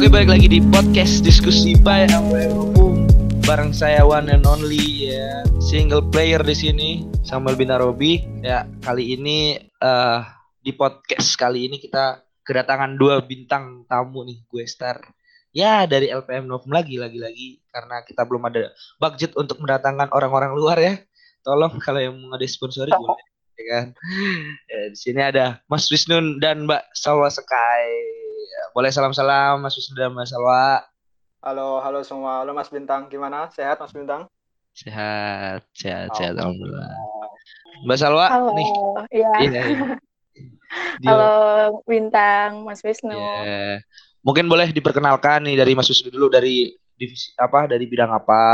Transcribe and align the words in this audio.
Oke 0.00 0.08
balik 0.08 0.32
lagi 0.32 0.48
di 0.48 0.64
podcast 0.72 1.20
diskusi 1.20 1.76
by 1.76 2.08
Umum 2.24 3.04
bareng 3.44 3.68
saya 3.68 4.00
one 4.00 4.32
and 4.32 4.48
only 4.48 5.12
ya. 5.12 5.44
Single 5.60 6.08
player 6.08 6.40
di 6.40 6.56
sini 6.56 6.88
Samuel 7.20 7.52
Binarobi. 7.52 8.24
Ya 8.40 8.64
kali 8.80 9.20
ini 9.20 9.60
uh, 9.84 10.24
di 10.64 10.72
podcast 10.72 11.36
kali 11.36 11.68
ini 11.68 11.76
kita 11.76 12.24
kedatangan 12.48 12.96
dua 12.96 13.20
bintang 13.20 13.84
tamu 13.92 14.24
nih 14.24 14.40
gue 14.48 14.64
star. 14.64 15.04
Ya 15.52 15.84
dari 15.84 16.08
LPM 16.08 16.48
Novum 16.48 16.72
lagi 16.72 16.96
lagi 16.96 17.20
lagi 17.20 17.60
karena 17.68 18.00
kita 18.00 18.24
belum 18.24 18.48
ada 18.48 18.72
budget 18.96 19.36
untuk 19.36 19.60
mendatangkan 19.60 20.16
orang-orang 20.16 20.56
luar 20.56 20.80
ya. 20.80 20.96
Tolong 21.44 21.76
kalau 21.76 22.00
yang 22.00 22.16
mau 22.16 22.40
sponsori 22.40 22.88
boleh 22.88 23.20
ya 23.52 23.64
kan? 23.68 23.86
Ya, 24.64 24.80
di 24.88 24.96
sini 24.96 25.20
ada 25.20 25.60
Mas 25.68 25.92
Wisnu 25.92 26.40
dan 26.40 26.64
Mbak 26.64 26.88
Salwa 26.96 27.28
Sekai 27.28 28.20
boleh 28.70 28.90
salam-salam 28.94 29.58
Mas 29.58 29.74
Wisnu 29.74 29.98
dan 29.98 30.14
Mbak 30.14 30.26
Salwa 30.30 30.84
Halo, 31.40 31.80
halo 31.80 32.04
semua. 32.04 32.44
Halo 32.44 32.52
Mas 32.52 32.68
Bintang, 32.68 33.08
gimana? 33.08 33.48
Sehat 33.50 33.80
Mas 33.80 33.92
Bintang? 33.96 34.28
sehat 34.70 35.66
sehat 35.74 36.14
sehat 36.14 36.38
alhamdulillah 36.38 36.94
Mbak 37.82 37.98
Salwa 37.98 38.26
Halo, 38.30 38.54
nih 38.54 38.70
ya. 39.10 39.32
iya, 39.42 39.60
iya. 39.66 39.86
Di- 41.02 41.06
Halo 41.10 41.82
Bintang, 41.88 42.62
Mas 42.62 42.84
Wisnu. 42.86 43.18
Ya. 43.18 43.82
Mungkin 44.22 44.46
boleh 44.46 44.70
diperkenalkan 44.70 45.42
nih 45.48 45.58
dari 45.58 45.72
Mas 45.74 45.90
Wisnu 45.90 46.12
dulu 46.14 46.30
dari 46.30 46.70
divisi 46.94 47.32
apa, 47.34 47.66
dari 47.66 47.88
bidang 47.88 48.12
apa, 48.12 48.44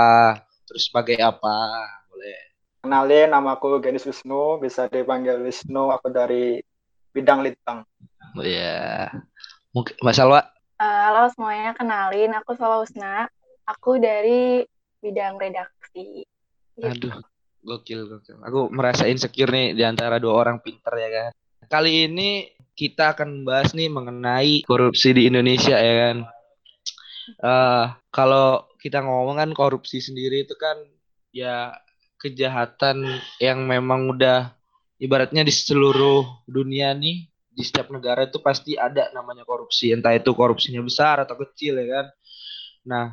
terus 0.65 0.89
sebagai 0.89 1.19
apa, 1.21 1.85
boleh. 2.09 2.39
Kenalin, 2.87 3.29
nama 3.35 3.59
aku 3.59 3.83
Genis 3.83 4.07
Wisnu, 4.07 4.63
bisa 4.63 4.87
dipanggil 4.87 5.43
Wisnu, 5.43 5.91
aku 5.91 6.09
dari 6.15 6.63
bidang 7.11 7.43
litbang. 7.43 7.83
Ya. 8.41 9.11
Mungkin 9.77 10.01
Mbak 10.01 10.17
Salwa, 10.17 10.41
Eh, 10.77 10.85
halo 11.09 11.33
semuanya, 11.33 11.73
kenalin 11.73 12.33
aku 12.37 12.53
Salwa 12.53 12.85
Usna. 12.85 13.29
Aku 13.65 13.97
dari 13.97 14.65
bidang 15.01 15.41
redaksi. 15.41 16.25
Gitu. 16.77 17.09
aduh, 17.09 17.25
gokil 17.65 18.05
gokil. 18.05 18.37
Aku 18.45 18.69
merasa 18.69 19.09
insecure 19.09 19.49
nih 19.49 19.73
di 19.73 19.85
antara 19.85 20.21
dua 20.21 20.37
orang 20.37 20.61
pinter 20.61 20.93
ya 21.01 21.09
kan. 21.09 21.31
Kali 21.69 22.09
ini 22.09 22.53
kita 22.77 23.17
akan 23.17 23.41
membahas 23.41 23.73
nih 23.73 23.89
mengenai 23.89 24.69
korupsi 24.69 25.17
di 25.17 25.33
Indonesia 25.33 25.81
ya 25.81 25.95
kan. 26.09 26.17
Eh 27.37 27.87
kalau 28.13 28.69
kita 28.77 29.01
ngomong 29.01 29.41
kan 29.41 29.51
korupsi 29.57 30.05
sendiri 30.05 30.45
itu 30.45 30.57
kan 30.61 30.77
ya 31.33 31.73
kejahatan 32.21 33.17
yang 33.41 33.65
memang 33.65 34.13
udah 34.13 34.53
ibaratnya 35.01 35.41
di 35.41 35.53
seluruh 35.53 36.45
dunia 36.45 36.93
nih 36.93 37.29
di 37.57 37.65
setiap 37.65 37.89
negara 37.89 38.29
itu 38.29 38.37
pasti 38.45 38.77
ada 38.77 39.09
namanya 39.17 39.49
korupsi. 39.49 39.89
Entah 39.97 40.13
itu 40.13 40.37
korupsinya 40.37 40.85
besar 40.85 41.25
atau 41.25 41.41
kecil 41.41 41.81
ya 41.81 41.87
kan. 41.89 42.07
Nah 42.85 43.07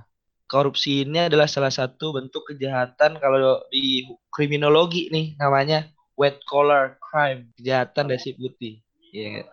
korupsi 0.51 1.07
ini 1.07 1.31
adalah 1.31 1.47
salah 1.47 1.71
satu 1.71 2.19
bentuk 2.19 2.51
kejahatan 2.51 3.17
kalau 3.23 3.63
di 3.71 4.03
kriminologi 4.27 5.07
nih 5.09 5.39
namanya 5.39 5.87
white 6.19 6.43
collar 6.45 6.99
crime 6.99 7.49
kejahatan 7.55 8.11
dasi 8.11 8.35
putih 8.35 8.83
ya 9.15 9.47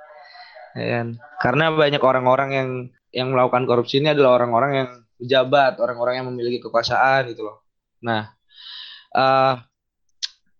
ya 0.75 0.87
kan? 0.99 1.07
Karena 1.39 1.71
banyak 1.71 2.03
orang-orang 2.03 2.51
yang 2.51 2.71
yang 3.15 3.29
melakukan 3.31 3.67
korupsi 3.71 4.03
ini 4.03 4.11
adalah 4.11 4.43
orang-orang 4.43 4.73
yang 4.75 4.91
pejabat 5.23 5.79
orang-orang 5.79 6.15
yang 6.19 6.27
memiliki 6.35 6.59
kekuasaan 6.67 7.31
gitu 7.31 7.47
loh. 7.47 7.63
Nah 8.03 8.35
eh 9.15 9.55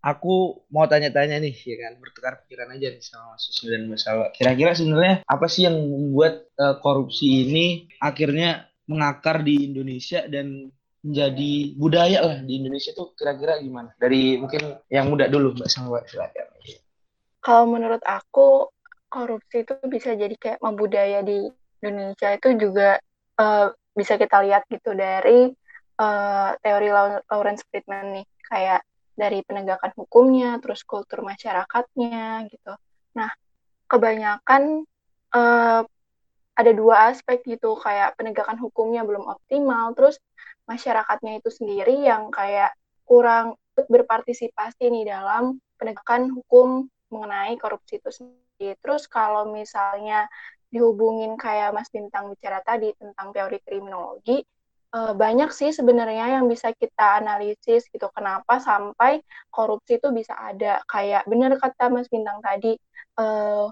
aku 0.01 0.65
mau 0.73 0.89
tanya-tanya 0.89 1.37
nih 1.37 1.53
ya 1.53 1.75
kan 1.87 1.93
bertukar 2.01 2.41
pikiran 2.45 2.73
aja 2.73 2.89
nih 2.89 3.01
sama 3.05 3.37
Mas 3.37 3.45
Wisnu 3.47 3.67
dan 3.69 3.81
Mas 3.85 4.01
Salwa 4.01 4.27
kira-kira 4.33 4.73
sebenarnya 4.73 5.15
apa 5.29 5.45
sih 5.45 5.69
yang 5.69 5.77
membuat 5.77 6.49
eh, 6.57 6.75
korupsi 6.81 7.47
ini 7.47 7.65
akhirnya 8.01 8.65
mengakar 8.89 9.45
di 9.45 9.69
Indonesia 9.69 10.25
dan 10.25 10.73
menjadi 11.01 11.53
budaya 11.81 12.19
lah 12.21 12.37
di 12.45 12.61
Indonesia 12.61 12.93
tuh 12.93 13.17
kira-kira 13.17 13.57
gimana? 13.57 13.89
Dari 13.97 14.37
mungkin 14.37 14.77
yang 14.91 15.09
muda 15.09 15.25
dulu 15.25 15.57
Mbak 15.57 15.69
Salwa 15.69 16.05
silakan. 16.05 16.45
Kalau 17.41 17.65
menurut 17.65 18.05
aku, 18.05 18.69
korupsi 19.09 19.65
itu 19.65 19.73
bisa 19.89 20.13
jadi 20.13 20.37
kayak 20.37 20.61
membudaya 20.61 21.25
di 21.25 21.49
Indonesia 21.81 22.37
itu 22.37 22.49
juga 22.53 23.01
eh, 23.41 23.67
bisa 23.97 24.13
kita 24.21 24.45
lihat 24.45 24.69
gitu 24.69 24.93
dari 24.93 25.49
eh, 25.97 26.49
teori 26.61 26.89
Lawrence 27.25 27.65
Friedman 27.65 28.21
nih, 28.21 28.25
kayak 28.45 28.85
dari 29.13 29.43
penegakan 29.43 29.91
hukumnya, 29.97 30.57
terus 30.63 30.81
kultur 30.87 31.21
masyarakatnya 31.21 32.47
gitu. 32.49 32.73
Nah, 33.17 33.31
kebanyakan 33.91 34.87
eh, 35.35 35.81
ada 36.51 36.71
dua 36.75 37.11
aspek 37.11 37.41
gitu, 37.47 37.79
kayak 37.79 38.19
penegakan 38.19 38.59
hukumnya 38.59 39.01
belum 39.07 39.25
optimal, 39.25 39.95
terus 39.95 40.19
masyarakatnya 40.69 41.41
itu 41.41 41.49
sendiri 41.49 42.05
yang 42.05 42.29
kayak 42.29 42.75
kurang 43.07 43.57
berpartisipasi 43.75 44.91
nih 44.91 45.09
dalam 45.09 45.57
penegakan 45.79 46.29
hukum 46.31 46.85
mengenai 47.09 47.57
korupsi 47.57 47.97
itu 47.97 48.11
sendiri. 48.11 48.77
Terus 48.79 49.09
kalau 49.09 49.49
misalnya 49.49 50.29
dihubungin 50.71 51.35
kayak 51.35 51.75
Mas 51.75 51.91
Bintang 51.91 52.31
bicara 52.31 52.63
tadi 52.63 52.95
tentang 52.95 53.35
teori 53.35 53.59
kriminologi, 53.59 54.39
eh, 54.95 55.13
banyak 55.15 55.49
sih 55.59 55.69
sebenarnya 55.71 56.25
yang 56.39 56.45
bisa 56.51 56.71
kita 56.75 57.19
analisis 57.21 57.87
gitu. 57.93 58.07
Kenapa 58.15 58.59
sampai 58.59 59.23
korupsi 59.53 59.97
itu 59.99 60.09
bisa 60.15 60.33
ada? 60.35 60.83
Kayak 60.87 61.23
benar 61.31 61.51
kata 61.61 61.87
Mas 61.93 62.07
Bintang 62.11 62.39
tadi, 62.43 62.75
eh, 63.19 63.65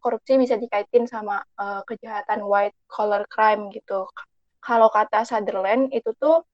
korupsi 0.00 0.32
bisa 0.40 0.56
dikaitin 0.56 1.04
sama 1.08 1.42
eh, 1.60 1.82
kejahatan 1.88 2.40
white 2.44 2.76
collar 2.88 3.24
crime 3.28 3.68
gitu. 3.76 4.08
Kalau 4.60 4.88
kata 4.92 5.24
Sutherland 5.28 5.92
itu 5.96 6.10
tuh 6.20 6.44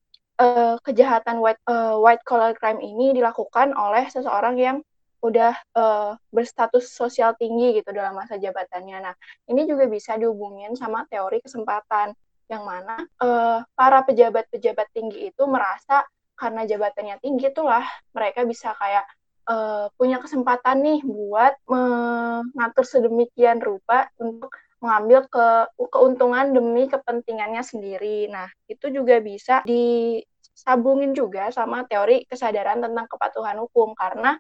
eh, 0.40 0.76
kejahatan 0.86 1.38
white 1.42 1.62
eh, 1.68 1.96
white 1.98 2.24
collar 2.28 2.52
crime 2.58 2.80
ini 2.82 3.14
dilakukan 3.16 3.72
oleh 3.74 4.04
seseorang 4.10 4.56
yang 4.58 4.78
udah 5.24 5.54
eh, 5.74 6.12
berstatus 6.30 6.92
sosial 6.92 7.34
tinggi 7.40 7.80
gitu 7.80 7.90
dalam 7.90 8.14
masa 8.14 8.36
jabatannya. 8.38 8.98
Nah, 9.10 9.14
ini 9.50 9.66
juga 9.66 9.88
bisa 9.90 10.14
dihubungin 10.20 10.76
sama 10.78 11.02
teori 11.10 11.40
kesempatan 11.42 12.14
yang 12.46 12.62
mana 12.62 13.02
eh, 13.02 13.60
para 13.74 13.98
pejabat-pejabat 14.06 14.88
tinggi 14.94 15.30
itu 15.34 15.42
merasa 15.46 16.06
karena 16.36 16.68
jabatannya 16.68 17.16
tinggi 17.18 17.50
itulah 17.50 17.82
mereka 18.12 18.46
bisa 18.46 18.76
kayak 18.78 19.04
eh, 19.50 19.86
punya 19.98 20.22
kesempatan 20.22 20.78
nih 20.84 21.00
buat 21.02 21.54
mengatur 21.66 22.84
sedemikian 22.86 23.58
rupa 23.58 24.10
untuk 24.20 24.54
mengambil 24.76 25.24
ke 25.26 25.46
keuntungan 25.88 26.52
demi 26.52 26.84
kepentingannya 26.86 27.64
sendiri. 27.64 28.28
Nah, 28.28 28.46
itu 28.68 28.92
juga 28.92 29.18
bisa 29.24 29.64
disambungin 29.64 31.16
juga 31.16 31.48
sama 31.48 31.88
teori 31.88 32.28
kesadaran 32.28 32.84
tentang 32.84 33.08
kepatuhan 33.08 33.56
hukum 33.64 33.96
karena 33.96 34.36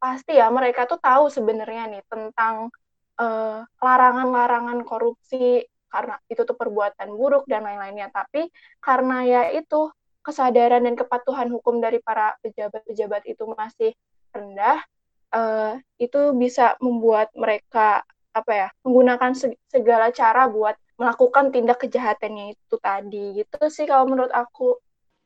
pasti 0.00 0.36
ya 0.36 0.48
mereka 0.48 0.88
tuh 0.88 1.00
tahu 1.00 1.28
sebenarnya 1.28 1.88
nih 1.92 2.02
tentang 2.08 2.72
eh, 3.20 3.60
larangan-larangan 3.80 4.82
korupsi 4.88 5.64
karena 5.94 6.18
itu 6.26 6.42
tuh 6.42 6.56
perbuatan 6.58 7.08
buruk 7.14 7.46
dan 7.46 7.62
lain-lainnya. 7.62 8.10
Tapi 8.10 8.50
karena 8.82 9.16
ya 9.22 9.42
itu 9.54 9.94
kesadaran 10.26 10.82
dan 10.82 10.98
kepatuhan 10.98 11.48
hukum 11.54 11.78
dari 11.78 12.02
para 12.02 12.34
pejabat-pejabat 12.42 13.22
itu 13.30 13.44
masih 13.54 13.92
rendah, 14.34 14.82
eh, 15.30 15.72
itu 16.02 16.34
bisa 16.34 16.74
membuat 16.82 17.30
mereka 17.38 18.02
apa 18.34 18.50
ya 18.50 18.68
menggunakan 18.82 19.30
se- 19.38 19.60
segala 19.70 20.10
cara 20.10 20.50
buat 20.50 20.74
melakukan 20.98 21.54
tindak 21.54 21.78
kejahatannya 21.86 22.58
itu 22.58 22.76
tadi 22.82 23.38
gitu 23.38 23.58
sih 23.70 23.86
kalau 23.86 24.10
menurut 24.10 24.34
aku 24.34 24.78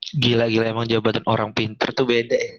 Gila-gila 0.08 0.64
emang 0.72 0.88
jabatan 0.88 1.24
orang 1.28 1.50
pinter 1.53 1.92
tuh 1.92 2.09
beda 2.09 2.36
ya. 2.36 2.54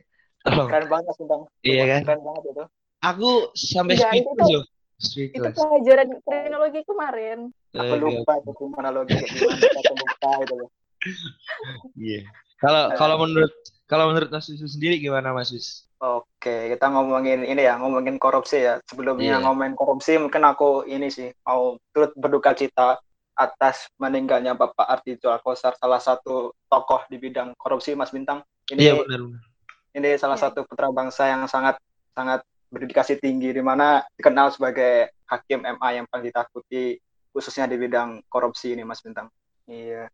Tolong. 0.45 0.69
Keren 0.69 0.85
banget 0.85 1.13
Bintang. 1.17 1.41
Iya 1.65 1.83
kan? 1.89 2.01
Keren 2.05 2.21
banget 2.21 2.44
itu. 2.45 2.63
Aku 3.00 3.29
sampai 3.55 3.95
itu 3.95 4.03
speechless 4.05 4.50
tuh- 4.53 4.67
itu 5.00 5.40
pelajaran 5.56 6.07
kriminologi 6.22 6.81
kemarin 6.84 7.40
Aku 7.72 7.96
Eh, 7.96 8.00
lupa 8.00 8.34
itu 8.36 8.51
gimana 8.57 8.90
logi 8.90 9.13
kayak 9.16 9.30
gimana. 9.30 9.62
Aku 9.80 9.94
lupa 9.96 10.30
itu. 10.44 10.56
Iya. 11.96 12.22
Kalau 12.60 12.92
kalau 12.98 13.16
menurut 13.24 13.54
kalau 13.88 14.12
menurut 14.12 14.30
Mas 14.30 14.51
Wisnu 14.51 14.68
sendiri 14.68 15.00
gimana 15.00 15.31
Mas 15.31 15.50
Wis? 15.50 15.88
Oke, 16.00 16.72
kita 16.72 16.92
ngomongin 16.92 17.44
ini 17.44 17.63
ya, 17.63 17.80
ngomongin 17.80 18.16
korupsi 18.18 18.63
ya. 18.63 18.80
Sebelumnya 18.84 19.40
Iya. 19.40 19.44
ngomongin 19.44 19.75
korupsi, 19.75 20.16
mungkin 20.16 20.44
aku 20.44 20.84
ini 20.86 21.07
sih 21.07 21.31
mau 21.44 21.80
turut 21.92 22.12
berduka 22.16 22.51
cita 22.51 23.00
atas 23.34 23.88
meninggalnya 23.96 24.51
Bapak 24.51 24.84
Artijo 24.84 25.31
Alkosar, 25.31 25.75
salah 25.80 26.04
satu 26.04 26.51
tokoh 26.68 27.07
di 27.07 27.16
bidang 27.16 27.56
korupsi, 27.56 27.96
Mas 27.96 28.12
Bintang. 28.12 28.44
Ini 28.68 28.80
Iya 28.81 28.94
benar. 29.00 29.22
benar. 29.24 29.44
ini 29.90 30.10
salah 30.22 30.38
Iya. 30.38 30.54
satu 30.54 30.69
putra 30.69 30.86
bangsa 30.92 31.25
yang 31.25 31.44
sangat 31.46 31.80
sangat 32.13 32.46
berdedikasi 32.69 33.18
tinggi 33.18 33.50
di 33.51 33.62
mana 33.66 34.06
dikenal 34.16 34.54
sebagai 34.54 35.13
hakim 35.25 35.66
MA 35.66 35.89
yang 36.01 36.06
paling 36.10 36.30
ditakuti 36.30 36.98
khususnya 37.30 37.69
di 37.69 37.77
bidang 37.77 38.25
korupsi 38.30 38.74
ini 38.74 38.86
Mas 38.86 39.01
Bintang. 39.01 39.30
Iya. 39.69 40.10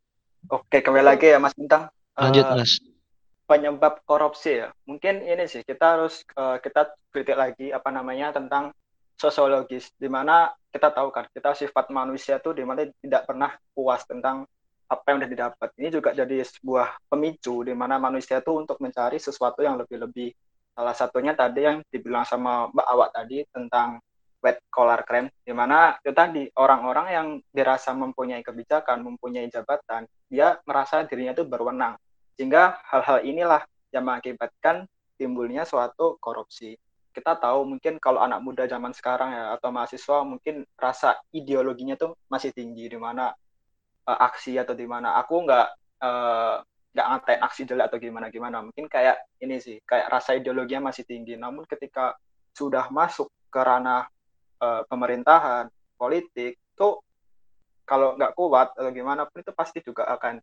Oke, 0.52 0.84
kembali 0.84 1.06
lagi 1.06 1.32
ya 1.32 1.40
Mas 1.40 1.56
Bintang. 1.56 1.92
Lanjut 2.16 2.46
Mas. 2.56 2.80
penyebab 3.46 4.02
korupsi 4.10 4.66
ya. 4.66 4.74
Mungkin 4.90 5.22
ini 5.22 5.46
sih 5.46 5.62
kita 5.62 5.98
harus 5.98 6.26
eh, 6.34 6.58
kita 6.60 6.98
kritik 7.14 7.38
lagi 7.38 7.70
apa 7.70 7.94
namanya 7.94 8.34
tentang 8.34 8.74
sosiologis 9.16 9.94
di 9.96 10.12
mana 10.12 10.52
kita 10.74 10.92
tahu 10.92 11.08
kan 11.08 11.30
kita 11.32 11.56
sifat 11.56 11.88
manusia 11.88 12.36
tuh 12.44 12.52
di 12.52 12.68
mana 12.68 12.84
tidak 13.00 13.24
pernah 13.24 13.56
puas 13.72 14.04
tentang 14.04 14.44
apa 14.86 15.06
yang 15.10 15.18
udah 15.24 15.32
didapat. 15.32 15.70
Ini 15.82 15.90
juga 15.90 16.14
jadi 16.14 16.46
sebuah 16.46 17.10
pemicu 17.10 17.66
di 17.66 17.74
mana 17.74 17.98
manusia 17.98 18.42
tuh 18.42 18.62
untuk 18.62 18.78
mencari 18.82 19.18
sesuatu 19.18 19.66
yang 19.66 19.82
lebih-lebih. 19.82 20.30
Salah 20.76 20.92
satunya 20.92 21.32
tadi 21.32 21.64
yang 21.64 21.80
dibilang 21.88 22.28
sama 22.28 22.68
Mbak 22.68 22.88
Awak 22.92 23.10
tadi 23.16 23.38
tentang 23.48 24.04
wet 24.44 24.60
collar 24.70 25.02
crime, 25.08 25.32
di 25.42 25.56
mana 25.56 25.96
itu 26.04 26.14
tadi 26.14 26.46
orang-orang 26.60 27.08
yang 27.10 27.28
dirasa 27.50 27.96
mempunyai 27.98 28.46
kebijakan, 28.46 29.02
mempunyai 29.02 29.50
jabatan, 29.50 30.06
dia 30.30 30.60
merasa 30.68 31.02
dirinya 31.08 31.34
itu 31.34 31.48
berwenang. 31.48 31.98
Sehingga 32.38 32.78
hal-hal 32.92 33.26
inilah 33.26 33.64
yang 33.90 34.06
mengakibatkan 34.06 34.86
timbulnya 35.16 35.64
suatu 35.66 36.20
korupsi. 36.20 36.76
Kita 37.16 37.40
tahu 37.40 37.64
mungkin 37.64 37.96
kalau 37.98 38.20
anak 38.20 38.44
muda 38.44 38.68
zaman 38.68 38.92
sekarang 38.92 39.32
ya 39.32 39.56
atau 39.56 39.72
mahasiswa 39.72 40.28
mungkin 40.28 40.68
rasa 40.76 41.16
ideologinya 41.32 41.96
tuh 41.96 42.20
masih 42.28 42.52
tinggi 42.52 42.92
di 42.92 43.00
mana 43.00 43.32
uh, 44.04 44.20
aksi 44.20 44.60
atau 44.60 44.76
di 44.76 44.84
mana. 44.84 45.16
Aku 45.24 45.48
nggak 45.48 45.68
uh, 46.04 46.60
nggak 46.96 47.08
ngatain 47.12 47.42
aksi 47.44 47.62
jelek 47.68 47.92
atau 47.92 48.00
gimana 48.00 48.32
gimana. 48.32 48.64
Mungkin 48.64 48.88
kayak 48.88 49.20
ini 49.44 49.60
sih 49.60 49.84
kayak 49.84 50.08
rasa 50.08 50.40
ideologinya 50.40 50.88
masih 50.90 51.04
tinggi. 51.04 51.36
Namun 51.36 51.68
ketika 51.68 52.16
sudah 52.56 52.88
masuk 52.88 53.28
ke 53.52 53.60
ranah 53.60 54.08
uh, 54.64 54.88
pemerintahan, 54.88 55.68
politik, 56.00 56.56
tuh 56.72 57.04
kalau 57.84 58.16
nggak 58.16 58.32
kuat 58.34 58.72
atau 58.80 58.92
gimana 58.96 59.28
pun 59.28 59.44
itu 59.44 59.52
pasti 59.52 59.84
juga 59.84 60.08
akan 60.08 60.40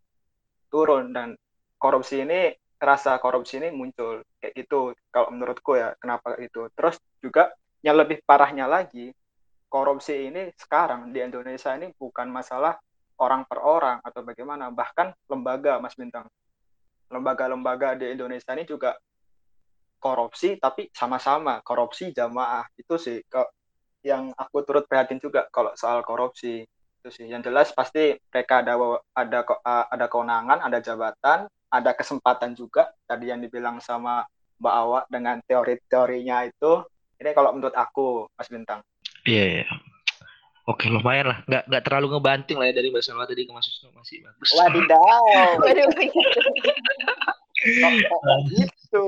turun 0.69 1.17
dan 1.17 1.35
korupsi 1.81 2.23
ini 2.23 2.53
rasa 2.79 3.19
korupsi 3.19 3.59
ini 3.59 3.73
muncul 3.75 4.23
kayak 4.39 4.53
gitu 4.59 4.95
kalau 5.11 5.31
menurutku 5.35 5.75
ya 5.75 5.95
kenapa 5.99 6.39
itu 6.39 6.71
terus 6.75 6.99
juga 7.19 7.51
yang 7.83 7.99
lebih 7.99 8.23
parahnya 8.23 8.71
lagi 8.71 9.11
korupsi 9.67 10.31
ini 10.31 10.51
sekarang 10.55 11.11
di 11.11 11.19
Indonesia 11.23 11.75
ini 11.75 11.91
bukan 11.95 12.31
masalah 12.31 12.79
orang 13.23 13.47
per 13.47 13.63
orang 13.63 13.99
atau 14.03 14.27
bagaimana 14.27 14.71
bahkan 14.75 15.15
lembaga 15.31 15.79
Mas 15.79 15.95
Bintang 15.95 16.27
lembaga-lembaga 17.13 17.95
di 18.01 18.09
Indonesia 18.09 18.57
ini 18.57 18.65
juga 18.65 18.97
korupsi 20.03 20.59
tapi 20.59 20.91
sama-sama 20.91 21.63
korupsi 21.63 22.11
jamaah. 22.11 22.67
Itu 22.75 22.99
sih 22.99 23.23
yang 24.03 24.35
aku 24.35 24.67
turut 24.67 24.89
prihatin 24.91 25.23
juga 25.23 25.47
kalau 25.53 25.77
soal 25.79 26.03
korupsi. 26.03 26.67
Itu 26.99 27.09
sih. 27.13 27.31
Yang 27.31 27.53
jelas 27.53 27.69
pasti 27.71 28.19
mereka 28.33 28.65
ada 28.65 28.75
ada 29.15 29.41
ada 29.93 30.07
kewenangan 30.11 30.59
ada 30.65 30.79
jabatan 30.81 31.47
ada 31.71 31.91
kesempatan 31.95 32.57
juga. 32.57 32.91
Tadi 33.07 33.31
yang 33.31 33.39
dibilang 33.45 33.79
sama 33.79 34.25
Mbak 34.59 34.75
Awa 34.75 35.01
dengan 35.07 35.39
teori-teorinya 35.45 36.49
itu. 36.49 36.83
Ini 37.23 37.31
kalau 37.37 37.55
menurut 37.55 37.77
aku 37.79 38.27
Mas 38.35 38.51
Bintang. 38.51 38.83
Iya 39.23 39.39
yeah, 39.39 39.49
yeah. 39.63 39.92
Oke 40.63 40.87
lumayan 40.87 41.27
lah, 41.27 41.39
nggak 41.51 41.63
nggak 41.67 41.83
terlalu 41.83 42.07
ngebanting 42.15 42.55
lah 42.55 42.71
ya 42.71 42.75
dari 42.79 42.95
Mbak 42.95 43.03
Salwa 43.03 43.27
tadi 43.27 43.43
ke 43.43 43.51
Mas 43.51 43.67
masih 43.83 44.23
bagus. 44.23 44.49
Wadidaw. 44.55 45.25
Waduh. 45.67 45.89
gitu. 48.47 49.05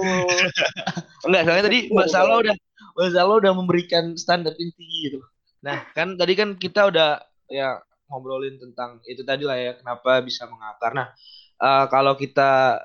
Enggak, 1.26 1.42
soalnya 1.46 1.64
tadi 1.70 1.78
Mbak 1.94 2.08
Salwa 2.10 2.42
udah 2.42 2.54
Mas 2.94 3.10
Zalo 3.10 3.42
udah 3.42 3.52
memberikan 3.54 4.14
standar 4.14 4.54
yang 4.54 4.70
tinggi 4.78 4.98
gitu. 5.10 5.20
Nah, 5.66 5.82
kan 5.94 6.14
tadi 6.14 6.38
kan 6.38 6.54
kita 6.54 6.86
udah 6.90 7.18
ya 7.50 7.82
ngobrolin 8.06 8.58
tentang 8.62 9.02
itu 9.10 9.26
tadi 9.26 9.42
lah 9.42 9.58
ya 9.58 9.72
kenapa 9.74 10.22
bisa 10.22 10.46
mengakar. 10.46 10.94
Nah, 10.94 11.10
uh, 11.58 11.90
kalau 11.90 12.14
kita 12.14 12.78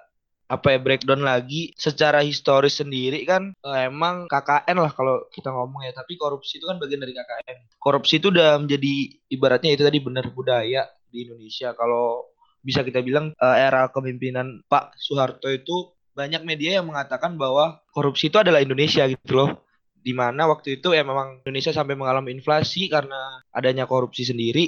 apa 0.49 0.73
ya 0.73 0.79
breakdown 0.81 1.21
lagi 1.21 1.77
secara 1.77 2.25
historis 2.25 2.81
sendiri 2.81 3.21
kan 3.21 3.53
uh, 3.61 3.79
emang 3.85 4.25
KKN 4.25 4.81
lah 4.81 4.91
kalau 4.97 5.29
kita 5.29 5.53
ngomong 5.53 5.85
ya. 5.85 5.93
Tapi 5.93 6.17
korupsi 6.17 6.57
itu 6.57 6.65
kan 6.65 6.81
bagian 6.81 7.05
dari 7.05 7.13
KKN 7.13 7.77
korupsi 7.77 8.17
itu 8.17 8.33
udah 8.33 8.57
menjadi 8.57 8.93
ibaratnya 9.29 9.71
itu 9.77 9.85
tadi 9.85 10.01
benar 10.01 10.25
budaya 10.33 10.89
di 11.13 11.29
Indonesia. 11.29 11.77
Kalau 11.77 12.33
bisa 12.65 12.81
kita 12.81 12.99
bilang 13.05 13.31
uh, 13.37 13.55
era 13.55 13.87
kepemimpinan 13.87 14.65
Pak 14.65 14.97
Soeharto 14.97 15.47
itu 15.47 15.93
banyak 16.17 16.43
media 16.43 16.81
yang 16.81 16.91
mengatakan 16.91 17.39
bahwa 17.39 17.79
korupsi 17.95 18.27
itu 18.27 18.41
adalah 18.41 18.59
Indonesia 18.59 19.07
gitu 19.07 19.31
loh. 19.37 19.63
Di 19.99 20.15
mana 20.15 20.47
waktu 20.49 20.79
itu 20.79 20.95
ya 20.95 21.03
memang 21.05 21.43
Indonesia 21.43 21.71
sampai 21.75 21.93
mengalami 21.93 22.33
inflasi 22.35 22.89
karena 22.89 23.45
adanya 23.53 23.85
korupsi 23.85 24.25
sendiri. 24.25 24.67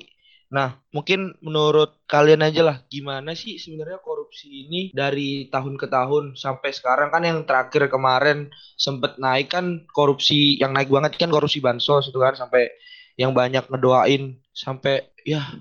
Nah, 0.51 0.75
mungkin 0.92 1.31
menurut 1.39 2.03
kalian 2.12 2.44
aja 2.44 2.59
lah, 2.59 2.77
gimana 2.92 3.31
sih 3.31 3.56
sebenarnya 3.56 4.03
korupsi 4.03 4.68
ini 4.68 4.92
dari 4.92 5.48
tahun 5.48 5.80
ke 5.80 5.88
tahun 5.88 6.36
sampai 6.36 6.75
sekarang 6.75 7.07
kan 7.07 7.24
yang 7.24 7.48
terakhir 7.48 7.88
kemarin 7.88 8.51
sempat 8.75 9.15
naik 9.15 9.56
kan 9.56 9.88
korupsi 9.95 10.59
yang 10.59 10.75
naik 10.75 10.92
banget 10.92 11.15
kan 11.15 11.31
korupsi 11.31 11.63
bansos 11.63 12.12
itu 12.12 12.19
kan 12.19 12.36
sampai 12.36 12.68
yang 13.15 13.31
banyak 13.31 13.63
ngedoain 13.71 14.44
sampai 14.51 15.07
ya 15.24 15.56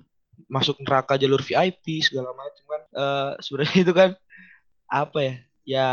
masuk 0.51 0.83
neraka 0.83 1.15
jalur 1.15 1.39
VIP 1.39 2.03
segala 2.03 2.35
macam 2.35 2.65
kan. 2.67 2.83
Uh, 2.91 3.31
sebenarnya 3.39 3.79
itu 3.87 3.95
kan 3.95 4.11
apa 4.91 5.19
ya? 5.23 5.35
Ya 5.63 5.87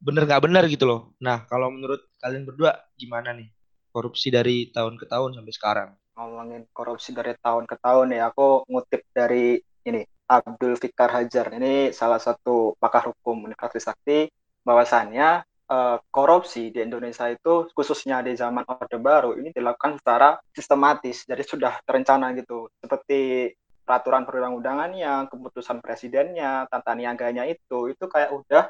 bener 0.00 0.24
nggak 0.24 0.42
bener 0.48 0.64
gitu 0.72 0.88
loh. 0.88 1.12
Nah, 1.20 1.44
kalau 1.44 1.68
menurut 1.68 2.00
kalian 2.16 2.48
berdua 2.48 2.80
gimana 2.96 3.36
nih 3.36 3.52
korupsi 3.92 4.32
dari 4.32 4.72
tahun 4.72 4.96
ke 4.96 5.04
tahun 5.04 5.36
sampai 5.36 5.52
sekarang? 5.52 5.90
Ngomongin 6.18 6.66
korupsi 6.74 7.14
dari 7.14 7.38
tahun 7.38 7.62
ke 7.70 7.78
tahun 7.78 8.10
ya, 8.10 8.34
aku 8.34 8.66
ngutip 8.66 9.06
dari 9.14 9.54
ini 9.86 10.02
Abdul 10.26 10.74
Fikar 10.74 11.14
Hajar. 11.14 11.54
Ini 11.54 11.94
salah 11.94 12.18
satu 12.18 12.74
pakar 12.82 13.14
hukum 13.14 13.46
Universitas 13.46 13.94
Sakti 13.94 14.26
bahwasannya 14.66 15.46
uh, 15.70 16.02
korupsi 16.10 16.74
di 16.74 16.82
Indonesia 16.82 17.30
itu 17.30 17.70
khususnya 17.70 18.18
di 18.26 18.34
zaman 18.34 18.66
Orde 18.66 18.98
Baru 18.98 19.38
ini 19.38 19.54
dilakukan 19.54 20.02
secara 20.02 20.34
sistematis. 20.50 21.22
Jadi 21.22 21.46
sudah 21.46 21.78
terencana 21.86 22.34
gitu. 22.34 22.66
Seperti 22.82 23.54
peraturan 23.86 24.28
perundang-undangannya, 24.28 25.32
keputusan 25.32 25.80
presidennya, 25.80 26.68
tata 26.68 26.92
niaganya 26.92 27.48
itu, 27.48 27.88
itu 27.88 28.04
kayak 28.04 28.34
udah 28.36 28.64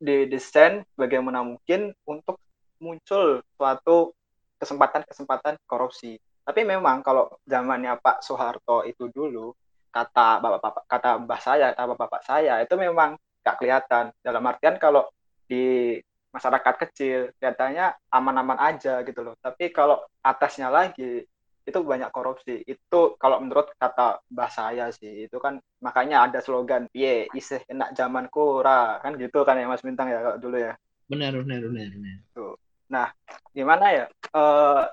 didesain 0.00 0.82
bagaimana 0.96 1.44
mungkin 1.44 1.94
untuk 2.08 2.40
muncul 2.80 3.44
suatu 3.54 4.16
kesempatan-kesempatan 4.58 5.60
korupsi. 5.68 6.18
Tapi 6.44 6.60
memang 6.66 7.04
kalau 7.04 7.30
zamannya 7.46 8.00
Pak 8.00 8.24
Soeharto 8.24 8.82
itu 8.88 9.12
dulu 9.12 9.52
kata 9.90 10.38
bapak-bapak 10.38 10.84
kata 10.86 11.10
mbah 11.22 11.40
saya, 11.42 11.74
kata 11.74 11.84
bapak-bapak 11.94 12.22
saya 12.22 12.54
itu 12.62 12.74
memang 12.78 13.18
gak 13.42 13.58
kelihatan. 13.58 14.14
Dalam 14.22 14.42
artian 14.46 14.78
kalau 14.78 15.06
di 15.50 15.98
masyarakat 16.30 16.74
kecil 16.86 17.34
kelihatannya 17.38 17.98
aman-aman 18.14 18.58
aja 18.58 19.02
gitu 19.02 19.20
loh. 19.26 19.34
Tapi 19.42 19.74
kalau 19.74 19.98
atasnya 20.22 20.70
lagi 20.70 21.26
itu 21.66 21.78
banyak 21.82 22.10
korupsi. 22.10 22.62
Itu 22.66 23.14
kalau 23.18 23.42
menurut 23.42 23.74
kata 23.76 24.22
bahasa 24.30 24.70
saya 24.70 24.90
sih, 24.90 25.30
itu 25.30 25.36
kan 25.38 25.62
makanya 25.82 26.26
ada 26.26 26.38
slogan, 26.42 26.90
ye 26.94 27.30
isih 27.36 27.62
enak 27.70 27.94
zaman 27.94 28.26
kura, 28.32 28.98
kan 29.02 29.14
gitu 29.18 29.46
kan 29.46 29.58
ya 29.58 29.70
Mas 29.70 29.84
Bintang 29.84 30.10
ya 30.10 30.22
kalau 30.22 30.38
dulu 30.38 30.56
ya. 30.58 30.74
Benar, 31.10 31.34
benar, 31.42 31.60
benar, 31.66 31.88
benar. 31.94 32.16
Tuh. 32.34 32.54
Nah, 32.90 33.06
gimana 33.54 33.86
ya? 33.94 34.04
Uh, 34.34 34.86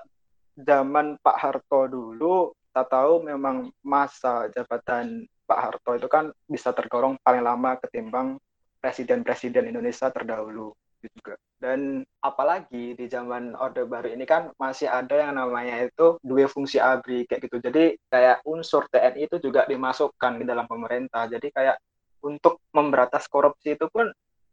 zaman 0.58 1.18
Pak 1.22 1.36
Harto 1.38 1.86
dulu, 1.86 2.50
kita 2.70 2.82
tahu 2.86 3.26
memang 3.26 3.70
masa 3.82 4.50
jabatan 4.50 5.26
Pak 5.48 5.58
Harto 5.58 5.90
itu 5.96 6.08
kan 6.10 6.30
bisa 6.44 6.74
tergolong 6.74 7.16
paling 7.22 7.42
lama 7.42 7.78
ketimbang 7.80 8.36
presiden-presiden 8.78 9.70
Indonesia 9.70 10.10
terdahulu 10.10 10.74
juga. 11.02 11.34
Dan 11.58 12.06
apalagi 12.22 12.94
di 12.94 13.06
zaman 13.10 13.54
Orde 13.58 13.82
Baru 13.82 14.10
ini 14.10 14.22
kan 14.22 14.54
masih 14.58 14.86
ada 14.86 15.14
yang 15.18 15.34
namanya 15.34 15.82
itu 15.82 16.18
dua 16.22 16.46
fungsi 16.46 16.78
ABRI 16.78 17.26
kayak 17.26 17.50
gitu. 17.50 17.58
Jadi 17.58 17.98
kayak 18.06 18.46
unsur 18.46 18.86
TNI 18.90 19.26
itu 19.26 19.42
juga 19.42 19.66
dimasukkan 19.66 20.38
di 20.38 20.44
dalam 20.46 20.70
pemerintah. 20.70 21.26
Jadi 21.26 21.50
kayak 21.50 21.82
untuk 22.22 22.62
memberatas 22.74 23.26
korupsi 23.26 23.74
itu 23.74 23.90
pun 23.90 24.06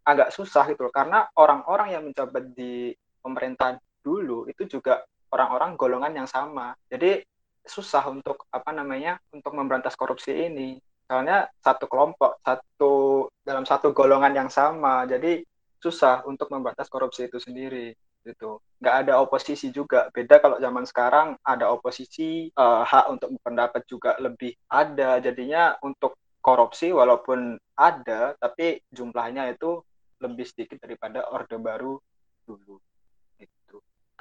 agak 0.05 0.29
susah 0.29 0.69
gitu 0.69 0.85
karena 0.93 1.25
orang-orang 1.33 1.97
yang 1.97 2.03
menjabat 2.05 2.53
di 2.53 2.93
pemerintahan 3.25 3.81
dulu 4.05 4.45
itu 4.45 4.69
juga 4.69 5.01
orang-orang 5.33 5.77
golongan 5.79 6.13
yang 6.23 6.29
sama. 6.29 6.75
Jadi 6.89 7.23
susah 7.65 8.05
untuk 8.13 8.45
apa 8.53 8.69
namanya 8.69 9.17
untuk 9.33 9.53
memberantas 9.57 9.97
korupsi 9.97 10.33
ini. 10.33 10.77
Soalnya 11.05 11.49
satu 11.61 11.85
kelompok, 11.85 12.41
satu 12.41 13.25
dalam 13.45 13.65
satu 13.65 13.93
golongan 13.93 14.33
yang 14.33 14.49
sama. 14.49 15.05
Jadi 15.05 15.41
susah 15.77 16.25
untuk 16.25 16.49
membatas 16.49 16.89
korupsi 16.89 17.29
itu 17.29 17.37
sendiri 17.37 17.93
gitu 18.25 18.57
nggak 18.81 18.95
ada 19.05 19.21
oposisi 19.21 19.69
juga 19.69 20.09
beda 20.09 20.41
kalau 20.41 20.57
zaman 20.57 20.83
sekarang 20.83 21.37
ada 21.45 21.69
oposisi 21.69 22.49
uh, 22.57 22.81
hak 22.81 23.05
untuk 23.13 23.37
berpendapat 23.37 23.85
juga 23.85 24.17
lebih 24.17 24.57
ada 24.65 25.21
jadinya 25.21 25.77
untuk 25.85 26.17
korupsi 26.41 26.89
walaupun 26.89 27.53
ada 27.77 28.33
tapi 28.41 28.81
jumlahnya 28.89 29.53
itu 29.53 29.77
lebih 30.25 30.45
sedikit 30.49 30.81
daripada 30.81 31.29
orde 31.29 31.55
baru 31.61 32.01
dulu 32.49 32.81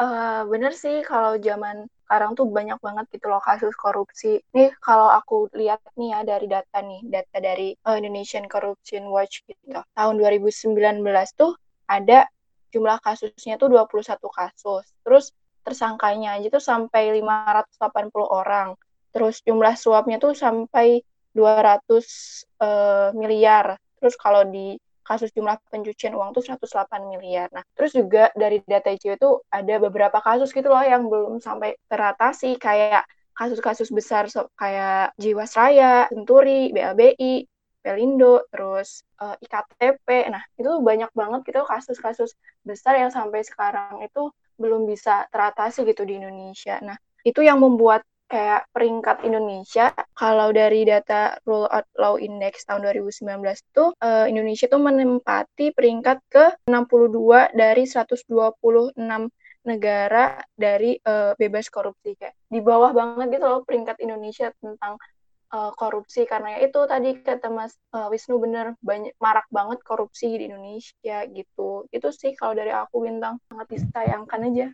uh, 0.01 0.43
bener 0.49 0.73
sih 0.75 1.03
kalau 1.07 1.39
zaman 1.39 1.87
sekarang 2.05 2.37
tuh 2.37 2.47
banyak 2.47 2.79
banget 2.85 3.07
gitu 3.17 3.27
loh 3.33 3.41
kasus 3.41 3.73
korupsi. 3.75 4.39
Nih 4.53 4.71
kalau 4.79 5.09
aku 5.09 5.49
lihat 5.57 5.81
nih 5.97 6.15
ya 6.15 6.21
dari 6.23 6.47
data 6.47 6.79
nih, 6.85 7.01
data 7.09 7.37
dari 7.41 7.75
uh, 7.89 7.97
Indonesian 7.97 8.47
Corruption 8.47 9.09
Watch 9.09 9.43
gitu. 9.49 9.81
Tahun 9.83 10.15
2019 10.21 11.01
tuh 11.35 11.57
ada 11.89 12.29
jumlah 12.71 12.99
kasusnya 13.01 13.57
tuh 13.57 13.73
21 13.73 14.21
kasus. 14.21 14.85
Terus 15.03 15.33
tersangkanya 15.65 16.37
aja 16.37 16.53
tuh 16.53 16.63
sampai 16.63 17.19
580 17.19 17.81
orang. 18.21 18.77
Terus 19.11 19.41
jumlah 19.43 19.75
suapnya 19.75 20.21
tuh 20.21 20.37
sampai 20.37 21.01
200 21.33 21.89
uh, 22.61 23.11
miliar. 23.17 23.81
Terus 23.99 24.15
kalau 24.21 24.45
di 24.45 24.77
kasus 25.05 25.31
jumlah 25.37 25.61
pencucian 25.69 26.17
uang 26.17 26.33
tuh 26.33 26.43
108 26.43 27.13
miliar. 27.13 27.53
Nah, 27.53 27.63
terus 27.77 27.93
juga 27.93 28.33
dari 28.33 28.65
data 28.65 28.89
ICW 28.89 29.15
itu 29.21 29.31
ada 29.53 29.75
beberapa 29.77 30.19
kasus 30.25 30.51
gitu 30.51 30.73
loh 30.73 30.81
yang 30.81 31.07
belum 31.07 31.39
sampai 31.45 31.77
teratasi 31.87 32.57
kayak 32.57 33.05
kasus-kasus 33.37 33.91
besar 33.93 34.31
so, 34.31 34.49
kayak 34.57 35.13
Jiwasraya, 35.21 36.09
Senturi, 36.09 36.71
BLBI, 36.73 37.45
Pelindo, 37.85 38.49
terus 38.49 39.05
uh, 39.21 39.37
eh, 39.37 39.45
IKTP. 39.45 40.33
Nah, 40.33 40.41
itu 40.57 40.71
banyak 40.81 41.11
banget 41.13 41.41
gitu 41.45 41.61
kasus-kasus 41.69 42.33
besar 42.65 42.97
yang 42.97 43.13
sampai 43.13 43.45
sekarang 43.45 44.01
itu 44.01 44.33
belum 44.57 44.89
bisa 44.89 45.27
teratasi 45.29 45.85
gitu 45.85 46.09
di 46.09 46.17
Indonesia. 46.17 46.81
Nah, 46.81 46.97
itu 47.27 47.45
yang 47.45 47.61
membuat 47.61 48.07
kayak 48.35 48.67
peringkat 48.75 49.23
Indonesia 49.23 49.95
kalau 50.19 50.51
dari 50.51 50.83
data 50.83 51.39
Rule 51.47 51.71
Out 51.71 51.87
Law 51.95 52.19
Index 52.19 52.67
tahun 52.67 52.83
2019 52.83 53.31
tuh 53.71 53.95
uh, 54.03 54.27
Indonesia 54.27 54.67
tuh 54.67 54.83
menempati 54.83 55.71
peringkat 55.71 56.19
ke 56.27 56.59
62 56.67 57.55
dari 57.55 57.87
126 57.87 58.27
negara 59.71 60.43
dari 60.59 60.99
uh, 61.07 61.39
bebas 61.39 61.71
korupsi. 61.71 62.19
Kayak 62.19 62.35
di 62.51 62.59
bawah 62.59 62.91
banget 62.91 63.39
gitu 63.39 63.47
loh 63.47 63.63
peringkat 63.63 64.03
Indonesia 64.03 64.51
tentang 64.59 64.99
uh, 65.55 65.71
korupsi. 65.79 66.27
Karena 66.27 66.59
ya 66.59 66.67
itu 66.67 66.81
tadi 66.91 67.15
kata 67.23 67.55
Mas 67.55 67.79
uh, 67.95 68.11
Wisnu 68.11 68.43
bener 68.43 68.75
banyak 68.83 69.15
marak 69.23 69.47
banget 69.55 69.79
korupsi 69.87 70.35
di 70.35 70.51
Indonesia 70.51 71.23
gitu. 71.31 71.87
Itu 71.95 72.11
sih 72.11 72.35
kalau 72.35 72.59
dari 72.59 72.75
aku 72.75 72.99
bintang. 72.99 73.39
Sangat 73.47 73.71
disayangkan 73.71 74.41
aja. 74.51 74.67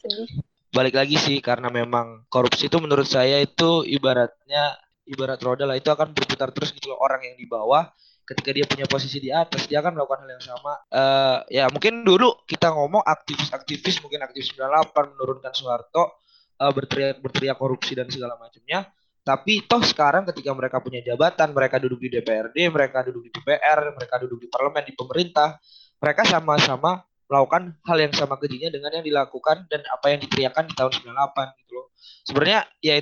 Sedih 0.00 0.53
balik 0.74 0.98
lagi 0.98 1.14
sih 1.14 1.38
karena 1.38 1.70
memang 1.70 2.26
korupsi 2.26 2.66
itu 2.66 2.82
menurut 2.82 3.06
saya 3.06 3.38
itu 3.38 3.86
ibaratnya 3.86 4.74
ibarat 5.06 5.38
roda 5.38 5.64
lah. 5.64 5.78
Itu 5.78 5.94
akan 5.94 6.10
berputar 6.10 6.50
terus 6.50 6.74
gitu 6.74 6.90
loh 6.90 6.98
orang 6.98 7.22
yang 7.22 7.38
di 7.38 7.46
bawah 7.46 7.86
ketika 8.24 8.50
dia 8.50 8.66
punya 8.66 8.86
posisi 8.88 9.20
di 9.20 9.30
atas 9.30 9.68
dia 9.70 9.78
akan 9.78 9.94
melakukan 9.94 10.26
hal 10.26 10.30
yang 10.34 10.44
sama. 10.44 10.72
Uh, 10.90 11.38
ya 11.46 11.64
mungkin 11.70 12.02
dulu 12.02 12.42
kita 12.48 12.74
ngomong 12.74 13.06
aktivis-aktivis 13.06 14.02
mungkin 14.02 14.26
aktivis 14.26 14.50
98 14.58 15.14
menurunkan 15.14 15.52
Soeharto 15.54 16.18
uh, 16.58 16.72
berteriak 16.74 17.22
berteriak 17.22 17.56
korupsi 17.56 17.94
dan 17.94 18.10
segala 18.10 18.34
macamnya. 18.34 18.90
Tapi 19.24 19.64
toh 19.64 19.80
sekarang 19.80 20.28
ketika 20.28 20.52
mereka 20.52 20.84
punya 20.84 21.00
jabatan 21.00 21.56
mereka 21.56 21.80
duduk 21.80 21.96
di 21.96 22.12
DPRD 22.12 22.68
mereka 22.68 23.00
duduk 23.08 23.24
di 23.24 23.30
DPR 23.32 23.94
mereka 23.96 24.20
duduk 24.20 24.36
di 24.36 24.48
parlemen 24.52 24.84
di 24.84 24.92
pemerintah 24.92 25.56
mereka 25.96 26.28
sama-sama 26.28 27.00
melakukan 27.28 27.76
hal 27.88 27.98
yang 27.98 28.12
sama 28.12 28.36
kejinya 28.36 28.68
dengan 28.68 29.00
yang 29.00 29.04
dilakukan 29.04 29.64
dan 29.72 29.80
apa 29.88 30.12
yang 30.12 30.20
diteriakan 30.20 30.68
di 30.68 30.74
tahun 30.76 30.92
98 30.92 31.60
gitu 31.64 31.72
loh. 31.72 31.86
Sebenarnya 32.28 32.60
ya 32.84 32.94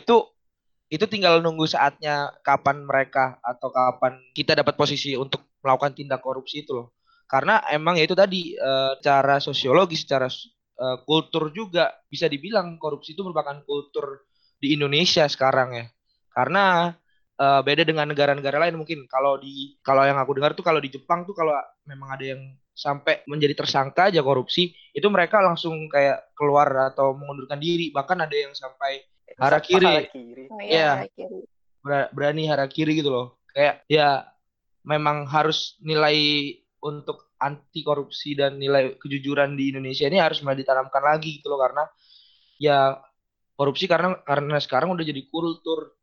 itu 0.92 1.08
tinggal 1.08 1.40
nunggu 1.40 1.64
saatnya 1.64 2.36
kapan 2.44 2.84
mereka 2.84 3.40
atau 3.40 3.72
kapan 3.72 4.20
kita 4.36 4.52
dapat 4.52 4.76
posisi 4.76 5.16
untuk 5.16 5.56
melakukan 5.64 5.96
tindak 5.96 6.20
korupsi 6.20 6.62
itu 6.62 6.76
loh. 6.76 6.92
Karena 7.24 7.64
emang 7.72 7.96
ya 7.96 8.04
itu 8.04 8.12
tadi 8.12 8.52
e, 8.52 8.72
cara 9.00 9.40
sosiologi, 9.40 9.96
secara 9.96 10.28
e, 10.76 10.86
kultur 11.08 11.48
juga 11.48 11.88
bisa 12.04 12.28
dibilang 12.28 12.76
korupsi 12.76 13.16
itu 13.16 13.24
merupakan 13.24 13.56
kultur 13.64 14.28
di 14.60 14.76
Indonesia 14.76 15.24
sekarang 15.24 15.68
ya. 15.72 15.86
Karena 16.28 16.92
e, 17.40 17.46
beda 17.64 17.88
dengan 17.88 18.12
negara-negara 18.12 18.68
lain 18.68 18.76
mungkin 18.76 19.08
kalau 19.08 19.40
di 19.40 19.80
kalau 19.80 20.04
yang 20.04 20.20
aku 20.20 20.36
dengar 20.36 20.52
tuh 20.52 20.60
kalau 20.60 20.76
di 20.76 20.92
Jepang 20.92 21.24
tuh 21.24 21.32
kalau 21.32 21.56
memang 21.88 22.12
ada 22.12 22.36
yang 22.36 22.52
sampai 22.72 23.20
menjadi 23.28 23.52
tersangka 23.52 24.08
aja 24.08 24.24
korupsi 24.24 24.72
itu 24.96 25.04
mereka 25.12 25.44
langsung 25.44 25.86
kayak 25.92 26.32
keluar 26.32 26.92
atau 26.92 27.12
mengundurkan 27.12 27.60
diri. 27.60 27.92
Bahkan 27.92 28.18
ada 28.24 28.36
yang 28.36 28.56
sampai 28.56 29.04
harakiri, 29.36 29.86
harakiri. 29.86 30.44
Oh, 30.48 30.60
ya, 30.60 31.04
ya 31.16 31.28
berani 32.12 32.48
harakiri 32.48 32.92
gitu 32.98 33.12
loh. 33.12 33.26
Kayak 33.52 33.84
ya 33.88 34.24
memang 34.88 35.28
harus 35.28 35.76
nilai 35.84 36.16
untuk 36.82 37.30
anti 37.38 37.82
korupsi 37.82 38.34
dan 38.34 38.58
nilai 38.58 38.98
kejujuran 38.98 39.54
di 39.54 39.70
Indonesia 39.74 40.08
ini 40.08 40.18
harus 40.18 40.40
mulai 40.42 40.58
ditanamkan 40.58 41.02
lagi 41.02 41.38
gitu 41.42 41.52
loh. 41.52 41.60
Karena 41.60 41.84
ya 42.56 42.96
korupsi 43.54 43.84
karena 43.84 44.16
karena 44.24 44.58
sekarang 44.58 44.96
udah 44.96 45.04
jadi 45.04 45.22
kultur 45.28 46.01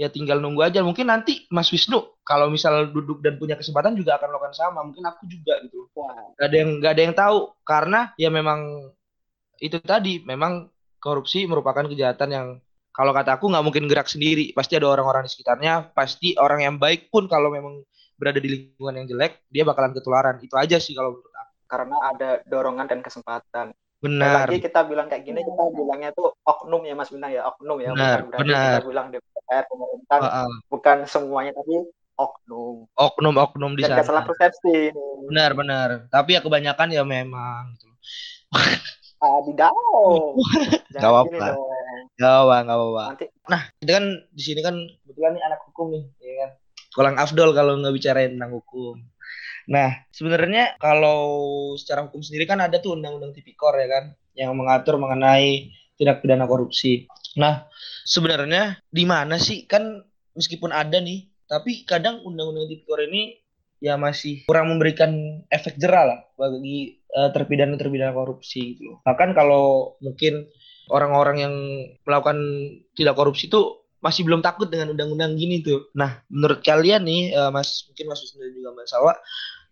ya 0.00 0.08
tinggal 0.08 0.40
nunggu 0.40 0.64
aja 0.64 0.80
mungkin 0.80 1.12
nanti 1.12 1.44
Mas 1.52 1.68
Wisnu 1.68 2.24
kalau 2.24 2.48
misal 2.48 2.88
duduk 2.88 3.20
dan 3.20 3.36
punya 3.36 3.52
kesempatan 3.52 3.92
juga 3.92 4.16
akan 4.16 4.32
melakukan 4.32 4.56
sama 4.56 4.80
mungkin 4.80 5.04
aku 5.04 5.28
juga 5.28 5.60
gitu 5.60 5.92
wow. 5.92 6.32
gak 6.40 6.48
ada 6.48 6.56
yang 6.56 6.70
gak 6.80 6.92
ada 6.96 7.02
yang 7.04 7.14
tahu 7.14 7.38
karena 7.68 8.00
ya 8.16 8.32
memang 8.32 8.88
itu 9.60 9.76
tadi 9.84 10.24
memang 10.24 10.72
korupsi 10.96 11.44
merupakan 11.44 11.84
kejahatan 11.84 12.30
yang 12.32 12.46
kalau 12.96 13.12
kata 13.12 13.36
aku 13.36 13.52
nggak 13.52 13.64
mungkin 13.64 13.84
gerak 13.92 14.08
sendiri 14.08 14.56
pasti 14.56 14.80
ada 14.80 14.88
orang-orang 14.88 15.28
di 15.28 15.36
sekitarnya 15.36 15.92
pasti 15.92 16.32
orang 16.40 16.64
yang 16.64 16.76
baik 16.80 17.12
pun 17.12 17.28
kalau 17.28 17.52
memang 17.52 17.84
berada 18.16 18.40
di 18.40 18.48
lingkungan 18.48 19.04
yang 19.04 19.06
jelek 19.06 19.44
dia 19.52 19.68
bakalan 19.68 19.92
ketularan 19.92 20.40
itu 20.40 20.56
aja 20.56 20.80
sih 20.80 20.96
kalau 20.96 21.12
menurut 21.20 21.36
aku 21.36 21.54
karena 21.68 21.96
ada 22.08 22.30
dorongan 22.48 22.88
dan 22.88 23.04
kesempatan 23.04 23.76
Benar. 24.00 24.48
Lagi 24.48 24.64
kita 24.64 24.80
bilang 24.88 25.12
kayak 25.12 25.28
gini, 25.28 25.44
kita 25.44 25.64
bilangnya 25.76 26.10
tuh 26.16 26.32
oknum 26.40 26.88
ya 26.88 26.96
Mas 26.96 27.12
Bintang 27.12 27.36
ya, 27.36 27.44
oknum 27.44 27.84
ya. 27.84 27.92
Benar, 27.92 28.18
bukan 28.24 28.38
benar. 28.48 28.80
Kita 28.80 28.88
bilang 28.88 29.06
DPR, 29.50 29.64
pemerintah, 29.66 30.18
uh, 30.22 30.36
uh. 30.46 30.50
bukan 30.70 30.96
semuanya 31.10 31.50
tapi 31.58 31.82
oknum. 32.14 32.86
Oknum, 32.94 33.34
oknum 33.34 33.72
di 33.74 33.82
Dan 33.82 33.98
sana. 33.98 34.06
salah 34.06 34.22
persepsi. 34.22 34.94
Benar, 35.26 35.58
benar. 35.58 35.88
Tapi 36.06 36.38
ya 36.38 36.40
kebanyakan 36.40 36.94
ya 36.94 37.02
memang. 37.02 37.74
Gitu. 37.74 37.90
Adidaw. 39.20 39.74
Gak 40.94 41.10
apa-apa. 41.10 41.58
Gak 42.16 42.34
apa 42.46 42.56
gak 42.62 42.78
apa 42.78 43.02
Nanti. 43.12 43.26
Nah, 43.50 43.62
kita 43.82 43.92
kan 43.98 44.06
di 44.30 44.42
sini 44.44 44.60
kan 44.62 44.76
kebetulan 45.02 45.32
nih 45.34 45.44
anak 45.50 45.60
hukum 45.66 45.86
nih, 45.90 46.04
ya 46.22 46.34
kan. 46.46 46.50
Kurang 46.90 47.16
afdol 47.18 47.50
kalau 47.54 47.78
nggak 47.78 47.94
bicarain 47.94 48.34
tentang 48.34 48.54
hukum. 48.54 48.98
Nah, 49.70 50.04
sebenarnya 50.10 50.74
kalau 50.78 51.20
secara 51.78 52.06
hukum 52.06 52.22
sendiri 52.22 52.48
kan 52.48 52.58
ada 52.62 52.82
tuh 52.82 52.98
undang-undang 52.98 53.30
tipikor 53.30 53.76
ya 53.78 53.88
kan 53.88 54.04
yang 54.34 54.56
mengatur 54.58 54.98
mengenai 54.98 55.70
tindak 56.00 56.24
pidana 56.24 56.48
korupsi. 56.48 57.06
Nah, 57.38 57.70
sebenarnya 58.02 58.82
di 58.90 59.04
mana 59.06 59.38
sih 59.38 59.68
kan 59.70 60.02
meskipun 60.34 60.74
ada 60.74 60.98
nih, 60.98 61.30
tapi 61.46 61.86
kadang 61.86 62.22
undang-undang 62.26 62.66
tipikor 62.66 63.02
ini 63.06 63.38
ya 63.80 63.96
masih 63.96 64.44
kurang 64.46 64.70
memberikan 64.70 65.42
efek 65.48 65.80
jerah 65.80 66.04
lah 66.04 66.20
bagi 66.36 67.00
uh, 67.16 67.30
terpidana-terpidana 67.32 68.12
korupsi 68.12 68.76
gitu 68.76 68.82
loh. 68.92 68.98
Bahkan 69.06 69.32
kalau 69.32 69.96
mungkin 70.04 70.46
orang-orang 70.90 71.36
yang 71.38 71.54
melakukan 72.02 72.38
tidak 72.98 73.14
korupsi 73.14 73.46
itu 73.46 73.80
masih 74.00 74.24
belum 74.24 74.40
takut 74.40 74.68
dengan 74.72 74.92
undang-undang 74.96 75.36
gini 75.36 75.60
tuh. 75.60 75.92
Nah, 75.92 76.24
menurut 76.32 76.64
kalian 76.64 77.04
nih, 77.04 77.36
uh, 77.36 77.52
Mas, 77.52 77.84
mungkin 77.88 78.08
Mas 78.08 78.20
Wisnu 78.24 78.48
juga 78.52 78.72
Mas 78.72 78.88
Salwa, 78.88 79.14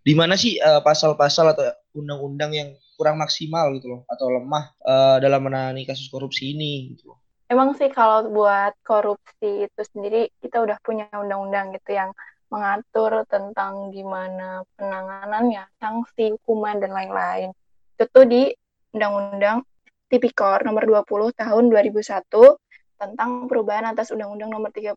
di 0.05 0.15
mana 0.17 0.41
sih 0.41 0.57
eh, 0.57 0.81
pasal-pasal 0.81 1.53
atau 1.53 1.69
undang-undang 1.93 2.55
yang 2.55 2.73
kurang 2.97 3.21
maksimal 3.21 3.69
gitu 3.77 3.93
loh, 3.93 4.01
atau 4.09 4.31
lemah 4.33 4.73
uh, 4.85 5.17
dalam 5.21 5.45
menangani 5.45 5.85
kasus 5.85 6.09
korupsi 6.09 6.57
ini 6.57 6.97
gitu 6.97 7.13
loh? 7.13 7.19
Emang 7.49 7.73
sih 7.81 7.89
kalau 7.89 8.29
buat 8.29 8.77
korupsi 8.85 9.65
itu 9.65 9.81
sendiri 9.81 10.29
kita 10.45 10.61
udah 10.61 10.77
punya 10.85 11.09
undang-undang 11.17 11.73
gitu 11.73 11.97
yang 11.97 12.13
mengatur 12.53 13.25
tentang 13.25 13.89
gimana 13.89 14.65
penanganannya, 14.77 15.65
sanksi, 15.81 16.37
hukuman 16.37 16.77
dan 16.77 16.93
lain-lain. 16.93 17.51
Itu 17.97 18.05
tuh 18.13 18.25
di 18.29 18.53
Undang-Undang 18.93 19.65
Tipikor 20.09 20.65
nomor 20.65 20.89
20 20.89 21.37
tahun 21.37 21.65
2001 21.69 22.57
tentang 22.99 23.47
perubahan 23.47 23.93
atas 23.93 24.11
Undang-Undang 24.11 24.51
Nomor 24.51 24.71
31 24.75 24.97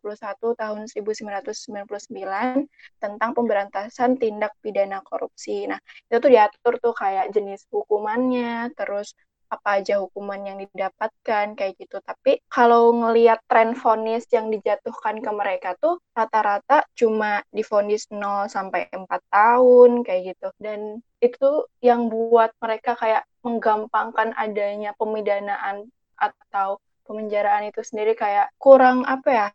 Tahun 0.58 0.80
1999 0.88 2.66
tentang 2.98 3.30
pemberantasan 3.36 4.18
tindak 4.18 4.52
pidana 4.64 5.04
korupsi. 5.06 5.70
Nah, 5.70 5.78
itu 6.10 6.16
tuh 6.18 6.30
diatur 6.32 6.74
tuh 6.82 6.92
kayak 6.96 7.30
jenis 7.30 7.64
hukumannya, 7.70 8.74
terus 8.74 9.14
apa 9.52 9.84
aja 9.84 10.00
hukuman 10.00 10.40
yang 10.40 10.56
didapatkan 10.64 11.52
kayak 11.52 11.76
gitu. 11.76 12.00
Tapi 12.00 12.40
kalau 12.48 12.96
ngelihat 12.96 13.44
tren 13.44 13.76
vonis 13.76 14.24
yang 14.32 14.48
dijatuhkan 14.48 15.20
ke 15.20 15.30
mereka 15.30 15.76
tuh 15.76 16.00
rata-rata 16.16 16.88
cuma 16.96 17.44
divonis 17.52 18.08
0 18.08 18.48
sampai 18.48 18.88
4 18.88 19.04
tahun 19.28 20.00
kayak 20.08 20.22
gitu. 20.32 20.48
Dan 20.56 21.04
itu 21.20 21.68
yang 21.84 22.08
buat 22.08 22.56
mereka 22.64 22.96
kayak 22.96 23.28
menggampangkan 23.44 24.32
adanya 24.40 24.96
pemidanaan 24.96 25.92
atau 26.16 26.80
pemenjaraan 27.04 27.68
itu 27.68 27.84
sendiri 27.84 28.16
kayak 28.16 28.48
kurang 28.56 29.04
apa 29.04 29.28
ya 29.28 29.48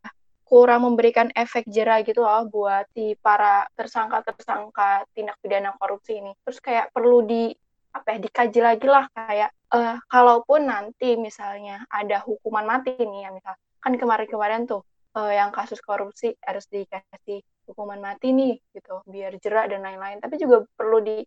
kurang 0.47 0.87
memberikan 0.87 1.27
efek 1.35 1.67
jerah 1.67 1.99
gitu 2.07 2.23
loh 2.23 2.47
buat 2.47 2.87
si 2.95 3.19
para 3.19 3.67
tersangka-tersangka 3.75 5.03
tindak 5.11 5.35
pidana 5.43 5.75
korupsi 5.75 6.23
ini. 6.23 6.31
Terus 6.47 6.63
kayak 6.63 6.95
perlu 6.95 7.27
di 7.27 7.51
apa 7.91 8.15
ya 8.15 8.19
dikaji 8.23 8.59
lagi 8.63 8.87
lah 8.87 9.05
kayak 9.11 9.51
uh, 9.73 9.97
kalaupun 10.07 10.67
nanti 10.67 11.15
misalnya 11.19 11.83
ada 11.91 12.23
hukuman 12.23 12.63
mati 12.63 12.95
nih 12.95 13.27
ya 13.27 13.29
misal 13.33 13.55
kan 13.83 13.93
kemarin-kemarin 13.95 14.67
tuh 14.67 14.83
uh, 15.17 15.31
yang 15.31 15.49
kasus 15.49 15.81
korupsi 15.81 16.35
harus 16.43 16.65
dikasih 16.69 17.41
hukuman 17.67 17.99
mati 17.99 18.31
nih 18.31 18.59
gitu 18.75 19.01
biar 19.09 19.35
jerak 19.41 19.71
dan 19.73 19.83
lain-lain. 19.83 20.21
Tapi 20.23 20.35
juga 20.39 20.63
perlu 20.77 21.01
di 21.03 21.17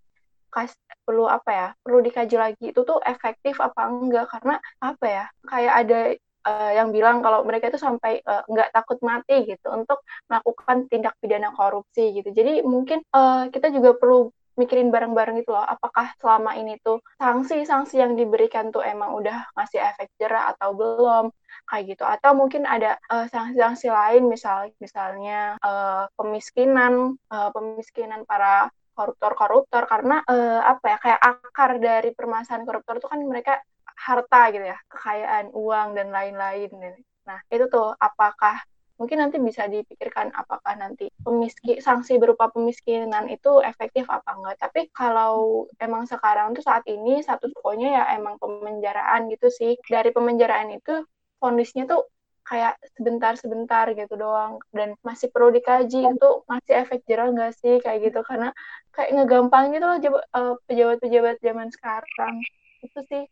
kas 0.50 0.74
perlu 1.06 1.30
apa 1.30 1.50
ya 1.54 1.68
perlu 1.78 2.02
dikaji 2.02 2.34
lagi 2.34 2.64
itu 2.74 2.80
tuh 2.82 2.98
efektif 3.02 3.58
apa 3.58 3.90
enggak? 3.90 4.26
Karena 4.30 4.56
apa 4.82 5.06
ya 5.06 5.24
kayak 5.46 5.74
ada 5.86 6.00
uh, 6.48 6.70
yang 6.74 6.88
bilang 6.90 7.20
kalau 7.20 7.44
mereka 7.46 7.70
itu 7.70 7.78
sampai 7.80 8.22
uh, 8.24 8.42
nggak 8.48 8.72
takut 8.74 8.98
mati 9.04 9.46
gitu 9.46 9.68
untuk 9.70 10.02
melakukan 10.30 10.86
tindak 10.90 11.14
pidana 11.20 11.52
korupsi 11.54 12.16
gitu. 12.16 12.30
Jadi 12.32 12.64
mungkin 12.64 13.04
uh, 13.14 13.50
kita 13.52 13.70
juga 13.70 13.94
perlu 13.98 14.32
mikirin 14.58 14.90
bareng-bareng 14.90 15.42
gitu 15.42 15.54
loh. 15.54 15.62
Apakah 15.62 16.14
selama 16.18 16.56
ini 16.58 16.78
tuh 16.82 17.02
sanksi-sanksi 17.20 18.00
yang 18.00 18.18
diberikan 18.18 18.74
tuh 18.74 18.82
emang 18.82 19.14
udah 19.14 19.50
ngasih 19.54 19.78
efek 19.82 20.10
jerah 20.18 20.50
atau 20.56 20.74
belum? 20.74 21.30
Kayak 21.68 21.84
gitu. 21.94 22.04
Atau 22.06 22.32
mungkin 22.34 22.66
ada 22.66 22.98
sanksi-sanksi 23.08 23.86
uh, 23.90 23.94
lain 23.94 24.22
misal 24.26 24.70
misalnya 24.82 25.54
uh, 25.62 26.10
pemiskinan 26.18 27.14
uh, 27.30 27.50
pemiskinan 27.54 28.26
para 28.26 28.70
koruptor-koruptor. 28.96 29.86
Karena 29.86 30.24
uh, 30.26 30.62
apa 30.66 30.84
ya 30.86 30.98
kayak 30.98 31.20
akar 31.20 31.70
dari 31.78 32.10
permasalahan 32.16 32.66
koruptor 32.66 32.98
itu 32.98 33.08
kan 33.10 33.20
mereka 33.22 33.60
harta 33.94 34.42
gitu 34.50 34.66
ya. 34.66 34.78
Kekayaan 34.90 35.52
uang 35.54 35.88
dan 35.94 36.08
lain-lain. 36.10 36.70
Nah 37.28 37.38
itu 37.52 37.70
tuh 37.70 37.94
apakah 37.94 38.58
mungkin 39.00 39.24
nanti 39.24 39.40
bisa 39.40 39.64
dipikirkan 39.64 40.28
apakah 40.36 40.76
nanti 40.76 41.08
pemiskin 41.24 41.80
sanksi 41.80 42.20
berupa 42.20 42.52
pemiskinan 42.52 43.32
itu 43.32 43.64
efektif 43.64 44.04
apa 44.12 44.36
enggak. 44.36 44.60
Tapi 44.60 44.92
kalau 44.92 45.64
emang 45.80 46.04
sekarang 46.04 46.52
tuh 46.52 46.60
saat 46.60 46.84
ini 46.84 47.24
satu 47.24 47.48
pokoknya 47.56 47.88
ya 47.96 48.04
emang 48.20 48.36
pemenjaraan 48.36 49.32
gitu 49.32 49.48
sih. 49.48 49.80
Dari 49.88 50.12
pemenjaraan 50.12 50.76
itu 50.76 51.00
kondisinya 51.40 51.88
tuh 51.96 52.04
kayak 52.44 52.76
sebentar-sebentar 53.00 53.88
gitu 53.96 54.20
doang. 54.20 54.60
Dan 54.68 54.92
masih 55.00 55.32
perlu 55.32 55.48
dikaji 55.48 56.04
itu 56.04 56.28
masih 56.44 56.72
efek 56.84 57.00
jerah 57.08 57.32
nggak 57.32 57.56
sih 57.56 57.80
kayak 57.80 58.12
gitu. 58.12 58.20
Karena 58.20 58.52
kayak 58.92 59.16
ngegampang 59.16 59.72
gitu 59.72 59.84
loh 59.88 59.96
eh, 59.96 60.54
pejabat-pejabat 60.68 61.40
zaman 61.40 61.72
sekarang. 61.72 62.36
Itu 62.84 63.00
sih 63.08 63.24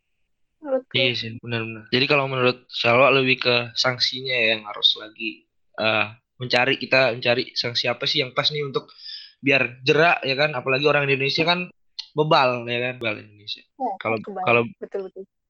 menurutku. 0.64 0.96
Iya 0.96 1.12
sih 1.12 1.30
benar-benar. 1.44 1.92
Jadi 1.92 2.04
kalau 2.08 2.24
menurut 2.24 2.64
Salwa 2.72 3.12
lebih 3.12 3.36
ke 3.44 3.54
sanksinya 3.76 4.32
ya 4.32 4.56
yang 4.56 4.64
harus 4.64 4.96
lagi 4.96 5.47
uh, 5.78 6.12
mencari 6.38 6.78
kita 6.78 7.14
mencari 7.14 7.54
sanksi 7.54 7.90
apa 7.90 8.04
sih 8.06 8.22
yang 8.22 8.34
pas 8.34 8.50
nih 8.50 8.62
untuk 8.66 8.90
biar 9.38 9.82
jerak 9.86 10.22
ya 10.26 10.34
kan 10.34 10.54
apalagi 10.54 10.86
orang 10.86 11.06
Indonesia 11.06 11.46
kan 11.46 11.70
bebal 12.14 12.66
ya 12.66 12.78
kan 12.90 12.94
bebal 12.98 13.16
Indonesia. 13.22 13.62
Ya, 13.62 13.92
kalau 14.02 14.18
kalau 14.42 14.62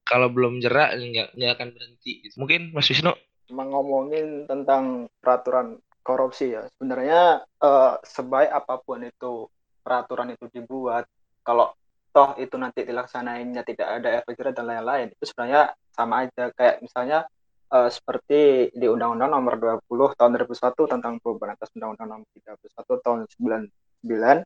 kalau 0.05 0.29
belum 0.33 0.61
jerak 0.61 0.97
nggak 0.97 1.37
nggak 1.37 1.53
akan 1.57 1.69
berhenti. 1.73 2.13
Gitu. 2.25 2.35
Mungkin 2.41 2.73
Mas 2.73 2.89
Wisnu 2.89 3.13
ngomongin 3.49 4.45
tentang 4.45 5.09
peraturan 5.21 5.81
korupsi 6.05 6.57
ya 6.57 6.65
sebenarnya 6.77 7.45
uh, 7.61 8.01
sebaik 8.01 8.49
apa 8.53 8.81
pun 8.81 9.05
itu 9.05 9.49
peraturan 9.85 10.33
itu 10.33 10.49
dibuat 10.53 11.05
kalau 11.45 11.73
toh 12.13 12.33
itu 12.41 12.57
nanti 12.57 12.85
dilaksanainnya 12.85 13.65
tidak 13.65 13.89
ada 14.01 14.09
efek 14.21 14.37
jerah 14.37 14.53
dan 14.57 14.67
lain-lain 14.69 15.13
itu 15.13 15.25
sebenarnya 15.29 15.73
sama 15.93 16.25
aja 16.25 16.49
kayak 16.57 16.81
misalnya 16.81 17.29
uh, 17.73 17.91
seperti 17.93 18.73
di 18.73 18.87
Undang-Undang 18.89 19.31
Nomor 19.31 19.55
20 19.85 20.19
Tahun 20.19 20.31
2001 20.35 20.93
tentang 20.93 21.13
atas 21.21 21.69
Undang-Undang 21.77 22.09
Nomor 22.09 22.27
31 22.33 23.05
Tahun 23.05 23.19
99 24.05 24.45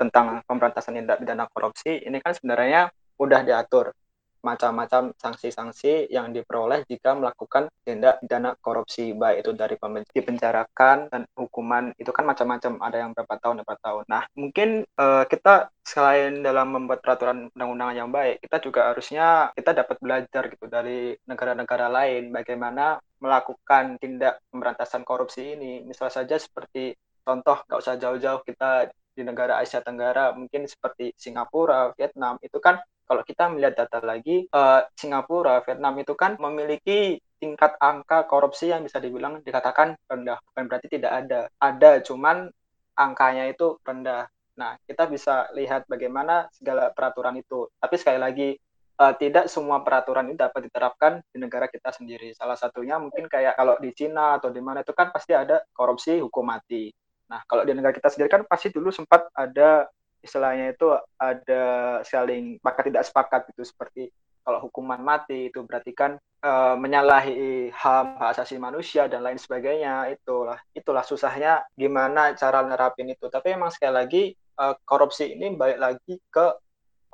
tentang 0.00 0.26
pemberantasan 0.48 0.98
tindak 0.98 1.22
pidana 1.22 1.46
korupsi 1.52 2.02
ini 2.02 2.18
kan 2.18 2.34
sebenarnya 2.34 2.90
udah 3.20 3.40
diatur 3.46 3.94
macam-macam 4.42 5.14
sanksi-sanksi 5.16 6.10
yang 6.10 6.34
diperoleh 6.34 6.82
jika 6.90 7.14
melakukan 7.14 7.70
tindak 7.86 8.18
pidana 8.20 8.58
korupsi 8.58 9.14
baik 9.14 9.46
itu 9.46 9.50
dari 9.54 9.74
dipenjarakan 10.12 11.08
dan 11.08 11.22
hukuman 11.38 11.94
itu 11.96 12.10
kan 12.10 12.26
macam-macam 12.26 12.82
ada 12.82 12.96
yang 12.98 13.10
berapa 13.14 13.34
tahun 13.38 13.62
berapa 13.62 13.76
tahun. 13.78 14.04
Nah 14.10 14.22
mungkin 14.34 14.82
uh, 14.98 15.24
kita 15.30 15.70
selain 15.82 16.42
dalam 16.42 16.74
membuat 16.74 17.02
peraturan 17.02 17.50
undang-undangan 17.54 17.96
yang 17.96 18.10
baik 18.10 18.38
kita 18.42 18.62
juga 18.62 18.90
harusnya 18.90 19.50
kita 19.54 19.74
dapat 19.74 19.96
belajar 19.98 20.42
gitu 20.50 20.66
dari 20.70 21.14
negara-negara 21.26 21.86
lain 21.90 22.30
bagaimana 22.30 22.98
melakukan 23.22 24.02
tindak 24.02 24.42
pemberantasan 24.50 25.06
korupsi 25.06 25.54
ini. 25.54 25.86
Misal 25.86 26.10
saja 26.10 26.34
seperti 26.34 26.98
contoh 27.22 27.62
nggak 27.66 27.78
usah 27.78 27.94
jauh-jauh 27.94 28.42
kita 28.42 28.90
di 29.12 29.22
negara 29.22 29.60
Asia 29.60 29.84
Tenggara 29.84 30.32
mungkin 30.32 30.64
seperti 30.64 31.12
Singapura, 31.14 31.92
Vietnam 31.94 32.40
itu 32.40 32.58
kan 32.58 32.80
kalau 33.12 33.28
kita 33.28 33.44
melihat 33.52 33.84
data 33.84 34.00
lagi, 34.00 34.48
uh, 34.56 34.88
Singapura, 34.96 35.60
Vietnam 35.68 36.00
itu 36.00 36.16
kan 36.16 36.40
memiliki 36.40 37.20
tingkat 37.36 37.76
angka 37.76 38.24
korupsi 38.24 38.72
yang 38.72 38.80
bisa 38.80 39.04
dibilang 39.04 39.44
dikatakan 39.44 40.00
rendah. 40.08 40.40
Bukan 40.40 40.64
berarti 40.64 40.88
tidak 40.88 41.12
ada. 41.12 41.52
Ada, 41.60 42.00
cuman 42.00 42.48
angkanya 42.96 43.52
itu 43.52 43.76
rendah. 43.84 44.32
Nah, 44.56 44.80
kita 44.88 45.12
bisa 45.12 45.52
lihat 45.52 45.84
bagaimana 45.92 46.48
segala 46.56 46.88
peraturan 46.88 47.36
itu. 47.36 47.68
Tapi 47.76 48.00
sekali 48.00 48.16
lagi, 48.16 48.56
uh, 48.96 49.12
tidak 49.20 49.52
semua 49.52 49.84
peraturan 49.84 50.32
ini 50.32 50.40
dapat 50.40 50.72
diterapkan 50.72 51.20
di 51.28 51.36
negara 51.36 51.68
kita 51.68 51.92
sendiri. 51.92 52.32
Salah 52.32 52.56
satunya 52.56 52.96
mungkin 52.96 53.28
kayak 53.28 53.60
kalau 53.60 53.76
di 53.76 53.92
Cina 53.92 54.40
atau 54.40 54.48
di 54.48 54.64
mana 54.64 54.80
itu 54.80 54.96
kan 54.96 55.12
pasti 55.12 55.36
ada 55.36 55.60
korupsi 55.76 56.16
hukum 56.16 56.48
mati. 56.48 56.88
Nah, 57.28 57.44
kalau 57.44 57.68
di 57.68 57.76
negara 57.76 57.92
kita 57.92 58.08
sendiri 58.08 58.32
kan 58.32 58.48
pasti 58.48 58.72
dulu 58.72 58.88
sempat 58.88 59.28
ada 59.36 59.84
istilahnya 60.22 60.72
itu 60.72 60.94
ada 61.18 61.64
saling 62.06 62.56
sepakat 62.62 62.84
tidak 62.88 63.04
sepakat 63.04 63.40
gitu 63.52 63.62
seperti 63.66 64.02
kalau 64.42 64.58
hukuman 64.58 64.98
mati 64.98 65.50
itu 65.50 65.62
berarti 65.62 65.94
kan 65.94 66.18
e, 66.18 66.52
menyalahi 66.74 67.70
HAM 67.70 68.18
hak 68.18 68.28
asasi 68.34 68.58
manusia 68.58 69.06
dan 69.06 69.22
lain 69.22 69.38
sebagainya 69.38 70.10
itulah. 70.10 70.58
Itulah 70.74 71.06
susahnya 71.06 71.62
gimana 71.78 72.34
cara 72.34 72.66
nerapin 72.66 73.06
itu. 73.06 73.30
Tapi 73.30 73.54
emang 73.54 73.70
sekali 73.70 73.94
lagi 73.94 74.22
e, 74.34 74.64
korupsi 74.82 75.30
ini 75.30 75.54
balik 75.54 75.78
lagi 75.78 76.18
ke 76.26 76.46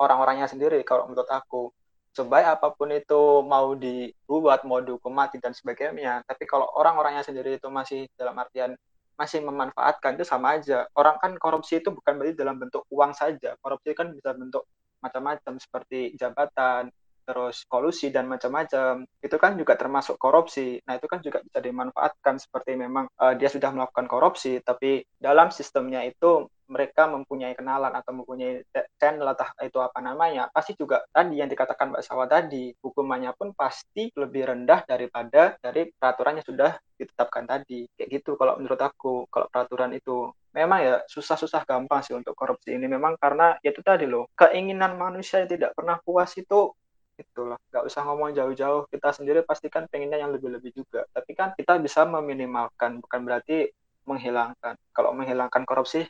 orang-orangnya 0.01 0.49
sendiri 0.49 0.81
kalau 0.81 1.05
menurut 1.05 1.29
aku. 1.29 1.69
Sebaik 2.09 2.57
apa 2.57 2.73
pun 2.73 2.89
itu 2.89 3.45
mau 3.45 3.77
dibuat 3.77 4.65
mau 4.65 4.81
dihukum 4.81 5.13
mati 5.13 5.37
dan 5.37 5.53
sebagainya 5.53 6.25
tapi 6.25 6.49
kalau 6.49 6.65
orang-orangnya 6.73 7.21
sendiri 7.21 7.61
itu 7.61 7.69
masih 7.69 8.09
dalam 8.17 8.33
artian 8.41 8.73
masih 9.19 9.43
memanfaatkan 9.43 10.15
itu 10.15 10.23
sama 10.23 10.55
aja. 10.55 10.87
Orang 10.95 11.19
kan 11.19 11.35
korupsi 11.35 11.83
itu 11.83 11.91
bukan 11.91 12.15
berarti 12.15 12.39
dalam 12.39 12.55
bentuk 12.55 12.87
uang 12.87 13.11
saja. 13.11 13.59
Korupsi 13.59 13.91
kan 13.91 14.15
bisa 14.15 14.31
bentuk 14.31 14.63
macam-macam 15.03 15.59
seperti 15.59 16.15
jabatan, 16.15 16.87
terus 17.29 17.61
kolusi 17.69 18.09
dan 18.09 18.25
macam-macam. 18.25 19.05
Itu 19.21 19.37
kan 19.37 19.53
juga 19.53 19.77
termasuk 19.77 20.17
korupsi. 20.17 20.81
Nah, 20.89 20.97
itu 20.97 21.05
kan 21.05 21.21
juga 21.21 21.45
bisa 21.45 21.61
dimanfaatkan 21.61 22.41
seperti 22.41 22.73
memang 22.73 23.05
uh, 23.21 23.37
dia 23.37 23.53
sudah 23.53 23.69
melakukan 23.69 24.09
korupsi 24.09 24.57
tapi 24.65 25.05
dalam 25.21 25.53
sistemnya 25.53 26.01
itu 26.01 26.49
mereka 26.69 27.09
mempunyai 27.09 27.57
kenalan 27.57 27.89
atau 27.97 28.13
mempunyai 28.13 28.61
channel 29.01 29.33
atau 29.33 29.49
itu 29.65 29.81
apa 29.81 29.99
namanya, 29.99 30.47
pasti 30.53 30.77
juga 30.77 31.01
tadi 31.09 31.41
yang 31.41 31.49
dikatakan 31.49 31.89
Mbak 31.91 32.05
Sawa 32.05 32.29
tadi, 32.29 32.69
hukumannya 32.77 33.33
pun 33.33 33.57
pasti 33.57 34.13
lebih 34.13 34.53
rendah 34.53 34.85
daripada 34.85 35.57
dari 35.57 35.89
peraturan 35.89 36.37
yang 36.39 36.45
sudah 36.45 36.71
ditetapkan 36.93 37.49
tadi. 37.49 37.89
Kayak 37.97 38.21
gitu 38.21 38.37
kalau 38.37 38.61
menurut 38.61 38.79
aku, 38.79 39.25
kalau 39.33 39.49
peraturan 39.49 39.97
itu 39.97 40.29
memang 40.53 40.79
ya 40.81 40.95
susah-susah 41.05 41.65
gampang 41.65 42.01
sih 42.01 42.17
untuk 42.17 42.33
korupsi 42.33 42.73
ini 42.73 42.89
memang 42.89 43.17
karena 43.21 43.57
ya 43.61 43.69
itu 43.73 43.81
tadi 43.81 44.05
loh, 44.05 44.29
keinginan 44.37 44.97
manusia 44.97 45.41
yang 45.45 45.49
tidak 45.49 45.71
pernah 45.77 45.97
puas 46.01 46.33
itu 46.37 46.73
itulah 47.19 47.59
nggak 47.69 47.83
usah 47.83 48.01
ngomong 48.07 48.31
jauh-jauh. 48.31 48.87
Kita 48.87 49.11
sendiri 49.11 49.43
pastikan 49.43 49.85
pengennya 49.91 50.23
yang 50.23 50.31
lebih-lebih 50.31 50.71
juga. 50.71 51.03
Tapi 51.11 51.31
kan 51.35 51.51
kita 51.53 51.75
bisa 51.83 52.07
meminimalkan 52.07 53.03
bukan 53.03 53.19
berarti 53.27 53.69
menghilangkan. 54.07 54.79
Kalau 54.95 55.11
menghilangkan 55.11 55.67
korupsi 55.67 56.07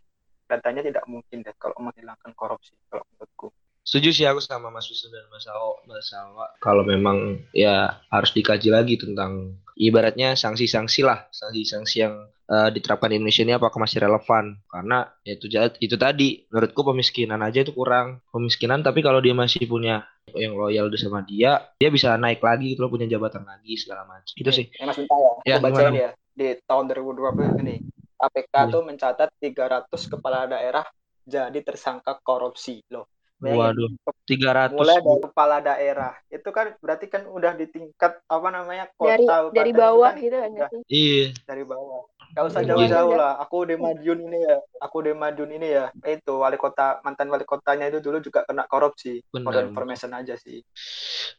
datanya 0.49 0.81
tidak 0.81 1.05
mungkin 1.05 1.45
deh 1.45 1.53
kalau 1.61 1.77
menghilangkan 1.77 2.33
korupsi 2.33 2.73
kalau 2.89 3.05
menurutku. 3.13 3.53
Setuju 3.85 4.09
sih 4.13 4.25
aku 4.25 4.41
sama 4.41 4.69
Mas 4.69 4.85
Wisnu 4.85 5.09
dan 5.09 5.25
Mas 5.33 5.45
Awo 5.49 5.81
Mas 5.89 6.09
Awo 6.13 6.45
kalau 6.61 6.85
memang 6.85 7.41
ya 7.53 8.01
harus 8.13 8.33
dikaji 8.33 8.69
lagi 8.69 9.01
tentang 9.01 9.57
ibaratnya 9.79 10.35
sanksi-sanksi 10.35 11.01
lah 11.07 11.31
sanksi-sanksi 11.31 11.95
yang 12.03 12.27
uh, 12.51 12.69
diterapkan 12.73 13.15
di 13.15 13.15
Indonesia 13.21 13.47
ini 13.47 13.53
apakah 13.55 13.79
masih 13.79 14.03
relevan? 14.03 14.59
Karena 14.67 15.07
ya 15.23 15.39
itu 15.39 15.47
itu 15.79 15.95
tadi 15.95 16.43
menurutku 16.51 16.81
pemiskinan 16.83 17.39
aja 17.39 17.63
itu 17.63 17.71
kurang. 17.71 18.19
Pemiskinan 18.33 18.83
tapi 18.83 18.99
kalau 18.99 19.23
dia 19.23 19.31
masih 19.31 19.63
punya 19.69 20.03
yang 20.35 20.53
loyal 20.53 20.93
sama 20.93 21.25
dia 21.25 21.73
dia 21.81 21.89
bisa 21.89 22.13
naik 22.19 22.37
lagi 22.43 22.77
gitu 22.77 22.85
loh 22.85 22.91
punya 22.93 23.07
jabatan 23.07 23.47
lagi 23.47 23.79
segala 23.79 24.03
macam. 24.03 24.33
Itu 24.35 24.51
sih. 24.51 24.67
Ya, 24.75 24.83
Mas 24.83 24.97
Minta 24.99 25.15
ya, 25.15 25.31
ya 25.47 25.55
baca 25.63 25.81
ya. 25.95 26.11
Di 26.35 26.59
tahun 26.67 26.91
2020 26.91 27.63
ini 27.63 27.75
KPK 28.19 28.51
iya. 28.51 28.67
tuh 28.67 28.81
mencatat 28.83 29.29
300 29.39 30.11
kepala 30.11 30.51
daerah 30.51 30.83
jadi 31.23 31.59
tersangka 31.63 32.19
korupsi 32.19 32.83
loh. 32.91 33.07
Waduh, 33.39 33.87
300. 34.27 34.75
Mulai 34.75 34.99
dari 34.99 35.21
kepala 35.23 35.57
daerah. 35.63 36.11
Itu 36.27 36.51
kan 36.51 36.75
berarti 36.83 37.07
kan 37.07 37.23
udah 37.23 37.55
di 37.55 37.71
tingkat 37.71 38.19
apa 38.27 38.47
namanya 38.51 38.91
kota 38.99 39.15
dari, 39.15 39.55
dari 39.55 39.71
bawah 39.71 40.11
kan, 40.11 40.19
gitu 40.19 40.35
kan 40.35 40.51
Iya. 40.91 41.25
Dari 41.47 41.63
bawah. 41.63 42.03
Gak 42.35 42.45
usah 42.45 42.61
jauh-jauh 42.67 43.15
lah. 43.15 43.39
Aku 43.39 43.63
di 43.63 43.79
Madiun 43.79 44.27
ini 44.27 44.39
ya. 44.43 44.59
Aku 44.83 45.01
di 45.01 45.15
Madiun 45.15 45.55
ini 45.55 45.67
ya. 45.71 45.87
Itu 46.03 46.43
wali 46.43 46.59
kota 46.59 46.99
mantan 47.01 47.31
wali 47.31 47.47
kotanya 47.47 47.87
itu 47.87 48.03
dulu 48.03 48.19
juga 48.19 48.43
kena 48.43 48.67
korupsi. 48.67 49.23
Benar. 49.31 49.71
information 49.71 50.11
aja 50.13 50.35
sih. 50.35 50.59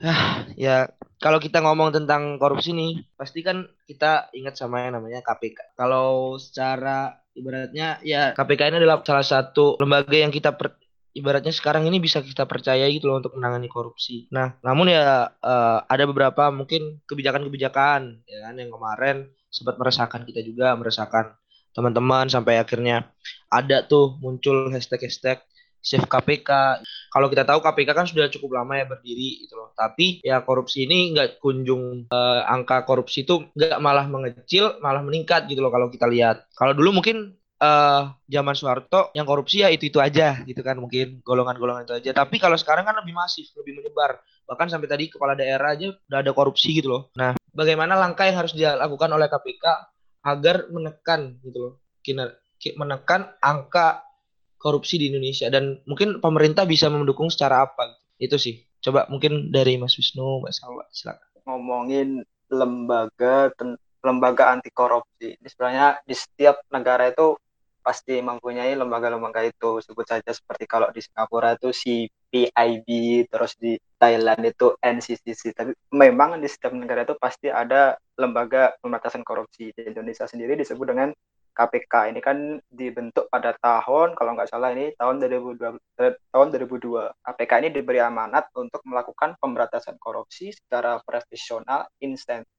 Ah, 0.01 0.49
ya 0.57 0.89
kalau 1.21 1.37
kita 1.37 1.61
ngomong 1.61 1.93
tentang 1.93 2.41
korupsi 2.41 2.73
nih, 2.73 3.05
pasti 3.15 3.45
kan 3.45 3.69
kita 3.85 4.33
ingat 4.33 4.57
sama 4.57 4.89
yang 4.89 4.97
namanya 4.97 5.21
KPK. 5.21 5.77
Kalau 5.77 6.41
secara 6.41 7.21
ibaratnya 7.37 8.01
ya 8.03 8.35
KPK 8.35 8.73
ini 8.73 8.77
adalah 8.83 9.05
salah 9.07 9.27
satu 9.27 9.79
lembaga 9.79 10.17
yang 10.17 10.35
kita 10.35 10.57
per, 10.59 10.80
ibaratnya 11.15 11.51
sekarang 11.51 11.87
ini 11.91 11.99
bisa 11.99 12.23
kita 12.23 12.47
percaya 12.47 12.87
gitu 12.87 13.11
loh 13.11 13.19
untuk 13.19 13.35
menangani 13.35 13.67
korupsi. 13.67 14.31
Nah, 14.31 14.55
namun 14.63 14.91
ya 14.91 15.31
uh, 15.31 15.79
ada 15.87 16.05
beberapa 16.07 16.49
mungkin 16.55 17.03
kebijakan-kebijakan 17.07 18.25
ya 18.27 18.39
kan 18.47 18.55
yang 18.55 18.71
kemarin 18.71 19.31
sempat 19.51 19.77
meresahkan 19.77 20.23
kita 20.23 20.41
juga, 20.47 20.73
meresahkan 20.79 21.35
teman-teman 21.71 22.27
sampai 22.27 22.59
akhirnya 22.59 23.11
ada 23.51 23.87
tuh 23.87 24.19
muncul 24.19 24.71
hashtag-hashtag 24.71 25.43
save 25.81 26.07
KPK. 26.07 26.51
Kalau 27.11 27.27
kita 27.33 27.43
tahu 27.49 27.59
KPK 27.65 27.91
kan 27.97 28.07
sudah 28.07 28.29
cukup 28.29 28.61
lama 28.61 28.77
ya 28.77 28.85
berdiri 28.87 29.45
gitu 29.45 29.57
loh. 29.57 29.73
Tapi 29.73 30.21
ya 30.21 30.45
korupsi 30.45 30.85
ini 30.85 31.17
nggak 31.17 31.41
kunjung 31.41 32.07
uh, 32.13 32.45
angka 32.47 32.85
korupsi 32.85 33.25
itu 33.25 33.49
nggak 33.57 33.81
malah 33.81 34.07
mengecil, 34.07 34.77
malah 34.85 35.01
meningkat 35.01 35.49
gitu 35.49 35.65
loh 35.65 35.73
kalau 35.73 35.89
kita 35.89 36.07
lihat. 36.07 36.47
Kalau 36.53 36.77
dulu 36.77 37.01
mungkin 37.01 37.40
uh, 37.61 38.11
zaman 38.27 38.55
Soeharto 38.57 39.13
yang 39.15 39.29
korupsi 39.29 39.63
ya 39.63 39.69
itu 39.71 39.93
itu 39.93 40.01
aja 40.01 40.41
gitu 40.49 40.65
kan 40.65 40.81
mungkin 40.81 41.21
golongan-golongan 41.23 41.87
itu 41.87 41.95
aja. 41.95 42.11
Tapi 42.17 42.41
kalau 42.41 42.57
sekarang 42.57 42.89
kan 42.89 42.97
lebih 42.99 43.15
masif, 43.15 43.53
lebih 43.55 43.79
menyebar. 43.79 44.19
Bahkan 44.49 44.67
sampai 44.67 44.89
tadi 44.91 45.05
kepala 45.13 45.39
daerah 45.39 45.77
aja 45.77 45.95
udah 45.95 46.19
ada 46.19 46.33
korupsi 46.35 46.75
gitu 46.75 46.91
loh. 46.91 47.03
Nah, 47.15 47.39
bagaimana 47.55 47.95
langkah 47.95 48.27
yang 48.27 48.41
harus 48.43 48.57
dilakukan 48.57 49.11
oleh 49.13 49.31
KPK 49.31 49.65
agar 50.27 50.69
menekan 50.73 51.39
gitu 51.45 51.59
loh, 51.61 51.73
kiner 52.03 52.37
menekan 52.77 53.33
angka 53.41 54.05
korupsi 54.61 55.01
di 55.01 55.09
Indonesia 55.09 55.49
dan 55.49 55.81
mungkin 55.89 56.21
pemerintah 56.21 56.69
bisa 56.69 56.93
mendukung 56.93 57.33
secara 57.33 57.65
apa 57.65 57.97
itu 58.21 58.37
sih 58.37 58.61
coba 58.85 59.09
mungkin 59.09 59.49
dari 59.49 59.81
Mas 59.81 59.97
Wisnu 59.97 60.45
Mbak 60.45 60.53
Salwa 60.53 60.85
silakan 60.93 61.29
ngomongin 61.49 62.09
lembaga 62.53 63.49
lembaga 64.05 64.53
anti 64.53 64.69
korupsi 64.69 65.41
ini 65.41 65.49
sebenarnya 65.49 66.05
di 66.05 66.13
setiap 66.13 66.61
negara 66.69 67.09
itu 67.09 67.41
pasti 67.81 68.21
mempunyai 68.21 68.77
lembaga-lembaga 68.77 69.45
itu. 69.45 69.81
Sebut 69.83 70.07
saja 70.07 70.31
seperti 70.31 70.65
kalau 70.69 70.89
di 70.93 71.01
Singapura 71.03 71.57
itu 71.57 71.73
CPIB 71.73 72.89
terus 73.29 73.57
di 73.57 73.77
Thailand 74.01 74.45
itu 74.47 74.77
NCCC 74.81 75.53
tapi 75.53 75.73
memang 75.93 76.41
di 76.41 76.49
setiap 76.49 76.73
negara 76.73 77.05
itu 77.05 77.17
pasti 77.17 77.49
ada 77.53 77.97
lembaga 78.17 78.77
pemberantasan 78.81 79.25
korupsi. 79.25 79.73
Di 79.73 79.89
Indonesia 79.89 80.25
sendiri 80.29 80.55
disebut 80.57 80.87
dengan 80.87 81.09
KPK 81.53 82.15
ini 82.15 82.21
kan 82.23 82.59
dibentuk 82.71 83.27
pada 83.29 83.55
tahun 83.59 84.15
kalau 84.15 84.35
nggak 84.35 84.51
salah 84.51 84.73
ini 84.73 84.95
tahun 84.97 85.21
2002 85.21 85.77
eh, 86.01 86.15
tahun 86.33 86.49
2002 86.55 87.27
KPK 87.27 87.53
ini 87.61 87.69
diberi 87.75 88.01
amanat 88.01 88.49
untuk 88.57 88.81
melakukan 88.87 89.37
pemberantasan 89.39 90.01
korupsi 90.01 90.55
secara 90.55 91.03
profesional 91.05 91.91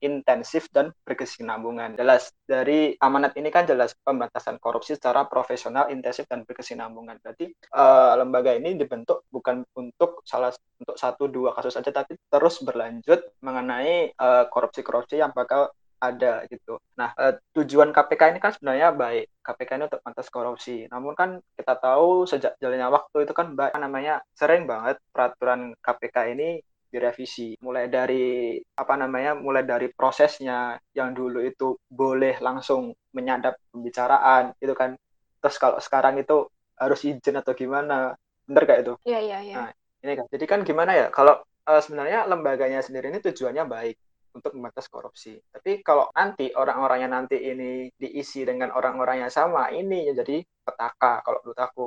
intensif 0.02 0.70
dan 0.70 0.94
berkesinambungan. 1.04 1.98
Jelas 1.98 2.32
dari 2.46 2.94
amanat 3.02 3.34
ini 3.40 3.50
kan 3.50 3.66
jelas 3.66 3.98
pemberantasan 4.06 4.62
korupsi 4.62 4.96
secara 4.96 5.26
profesional 5.26 5.90
intensif 5.90 6.30
dan 6.30 6.46
berkesinambungan. 6.46 7.18
Berarti 7.24 7.50
uh, 7.74 8.20
lembaga 8.20 8.54
ini 8.54 8.78
dibentuk 8.78 9.26
bukan 9.34 9.66
untuk 9.76 10.22
salah 10.28 10.54
untuk 10.82 10.98
satu 10.98 11.30
dua 11.30 11.54
kasus 11.54 11.78
saja 11.78 11.94
tapi 11.94 12.18
terus 12.30 12.62
berlanjut 12.66 13.22
mengenai 13.46 14.14
uh, 14.18 14.50
korupsi-korupsi 14.50 15.22
yang 15.22 15.30
bakal 15.34 15.70
ada 16.02 16.44
gitu. 16.50 16.82
Nah, 16.98 17.14
uh, 17.14 17.38
tujuan 17.54 17.94
KPK 17.94 18.34
ini 18.34 18.40
kan 18.42 18.52
sebenarnya 18.58 18.90
baik. 18.98 19.26
KPK 19.46 19.70
ini 19.78 19.84
untuk 19.86 20.02
mantas 20.02 20.28
korupsi. 20.34 20.90
Namun 20.90 21.14
kan 21.14 21.38
kita 21.54 21.78
tahu 21.78 22.26
sejak 22.26 22.58
jalannya 22.58 22.90
waktu 22.90 23.18
itu 23.30 23.34
kan 23.38 23.54
baik, 23.54 23.78
namanya 23.78 24.26
sering 24.34 24.66
banget 24.66 24.98
peraturan 25.14 25.78
KPK 25.78 26.18
ini 26.34 26.50
direvisi. 26.90 27.54
Mulai 27.62 27.86
dari 27.88 28.58
apa 28.58 28.94
namanya? 28.98 29.38
Mulai 29.38 29.64
dari 29.64 29.88
prosesnya 29.94 30.82
yang 30.98 31.14
dulu 31.14 31.40
itu 31.46 31.78
boleh 31.86 32.42
langsung 32.42 32.92
menyadap 33.14 33.62
pembicaraan 33.70 34.58
itu 34.58 34.74
kan. 34.74 34.98
Terus 35.38 35.58
kalau 35.62 35.78
sekarang 35.78 36.18
itu 36.18 36.50
harus 36.82 37.00
izin 37.06 37.38
atau 37.38 37.54
gimana? 37.54 38.18
Bener 38.50 38.66
gak 38.66 38.80
itu? 38.82 38.94
Iya, 39.06 39.20
iya, 39.22 39.38
iya. 39.46 39.56
Nah, 39.56 39.70
ini 40.02 40.14
kan. 40.18 40.26
Jadi 40.34 40.46
kan 40.50 40.60
gimana 40.66 40.98
ya? 40.98 41.08
Kalau 41.14 41.38
uh, 41.70 41.82
sebenarnya 41.82 42.26
lembaganya 42.26 42.82
sendiri 42.82 43.14
ini 43.14 43.22
tujuannya 43.22 43.64
baik 43.70 43.96
untuk 44.36 44.52
membatas 44.56 44.88
korupsi. 44.88 45.38
Tapi 45.40 45.84
kalau 45.84 46.10
nanti 46.16 46.52
orang-orangnya 46.56 47.10
nanti 47.12 47.38
ini 47.40 47.92
diisi 47.94 48.48
dengan 48.48 48.72
orang-orang 48.76 49.28
yang 49.28 49.34
sama, 49.34 49.70
ini 49.72 50.12
yang 50.12 50.16
jadi 50.20 50.42
petaka 50.64 51.24
kalau 51.24 51.40
menurut 51.44 51.62
aku. 51.62 51.86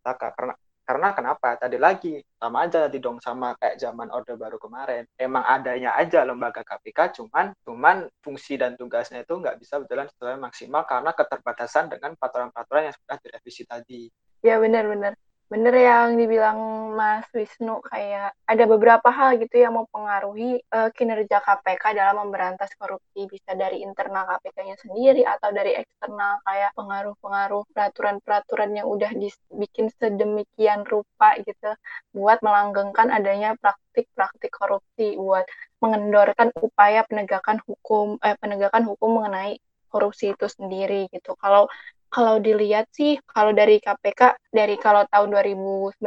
Petaka 0.00 0.28
karena 0.36 0.54
karena 0.86 1.10
kenapa? 1.18 1.58
Tadi 1.58 1.82
lagi 1.82 2.14
sama 2.38 2.62
aja 2.62 2.86
tadi 2.86 3.02
dong 3.02 3.18
sama 3.18 3.58
kayak 3.58 3.74
zaman 3.82 4.06
Orde 4.14 4.38
Baru 4.38 4.62
kemarin. 4.62 5.02
Emang 5.18 5.42
adanya 5.42 5.98
aja 5.98 6.22
lembaga 6.22 6.62
KPK, 6.62 7.18
cuman 7.18 7.50
cuman 7.66 8.06
fungsi 8.22 8.54
dan 8.54 8.78
tugasnya 8.78 9.26
itu 9.26 9.34
nggak 9.34 9.58
bisa 9.58 9.82
berjalan 9.82 10.06
secara 10.06 10.38
maksimal 10.38 10.86
karena 10.86 11.10
keterbatasan 11.10 11.90
dengan 11.90 12.14
peraturan-peraturan 12.14 12.86
yang 12.86 12.94
sudah 12.94 13.16
direvisi 13.18 13.62
tadi. 13.66 14.06
Ya 14.46 14.62
benar-benar 14.62 15.18
bener 15.46 15.74
yang 15.78 16.18
dibilang 16.18 16.58
Mas 16.98 17.22
Wisnu 17.30 17.78
kayak 17.86 18.34
ada 18.50 18.64
beberapa 18.66 19.06
hal 19.14 19.38
gitu 19.38 19.62
yang 19.62 19.78
mempengaruhi 19.78 20.58
uh, 20.74 20.90
kinerja 20.90 21.38
KPK 21.38 21.94
dalam 21.94 22.26
memberantas 22.26 22.74
korupsi 22.74 23.30
bisa 23.30 23.54
dari 23.54 23.86
internal 23.86 24.26
KPK-nya 24.26 24.74
sendiri 24.82 25.22
atau 25.22 25.54
dari 25.54 25.78
eksternal 25.78 26.42
kayak 26.42 26.74
pengaruh-pengaruh 26.74 27.62
peraturan-peraturan 27.70 28.70
yang 28.74 28.90
udah 28.90 29.14
dibikin 29.14 29.86
sedemikian 29.94 30.82
rupa 30.82 31.38
gitu 31.38 31.78
buat 32.10 32.42
melanggengkan 32.42 33.14
adanya 33.14 33.54
praktik-praktik 33.62 34.50
korupsi 34.50 35.14
buat 35.14 35.46
mengendorkan 35.78 36.50
upaya 36.58 37.06
penegakan 37.06 37.62
hukum 37.62 38.18
eh 38.26 38.34
penegakan 38.42 38.82
hukum 38.82 39.22
mengenai 39.22 39.62
korupsi 39.86 40.34
itu 40.34 40.46
sendiri 40.50 41.08
gitu. 41.14 41.38
Kalau 41.38 41.70
kalau 42.08 42.40
dilihat 42.40 42.86
sih 42.94 43.20
kalau 43.28 43.52
dari 43.52 43.82
KPK 43.82 44.38
dari 44.52 44.76
kalau 44.78 45.04
tahun 45.10 45.28
2019 45.34 46.00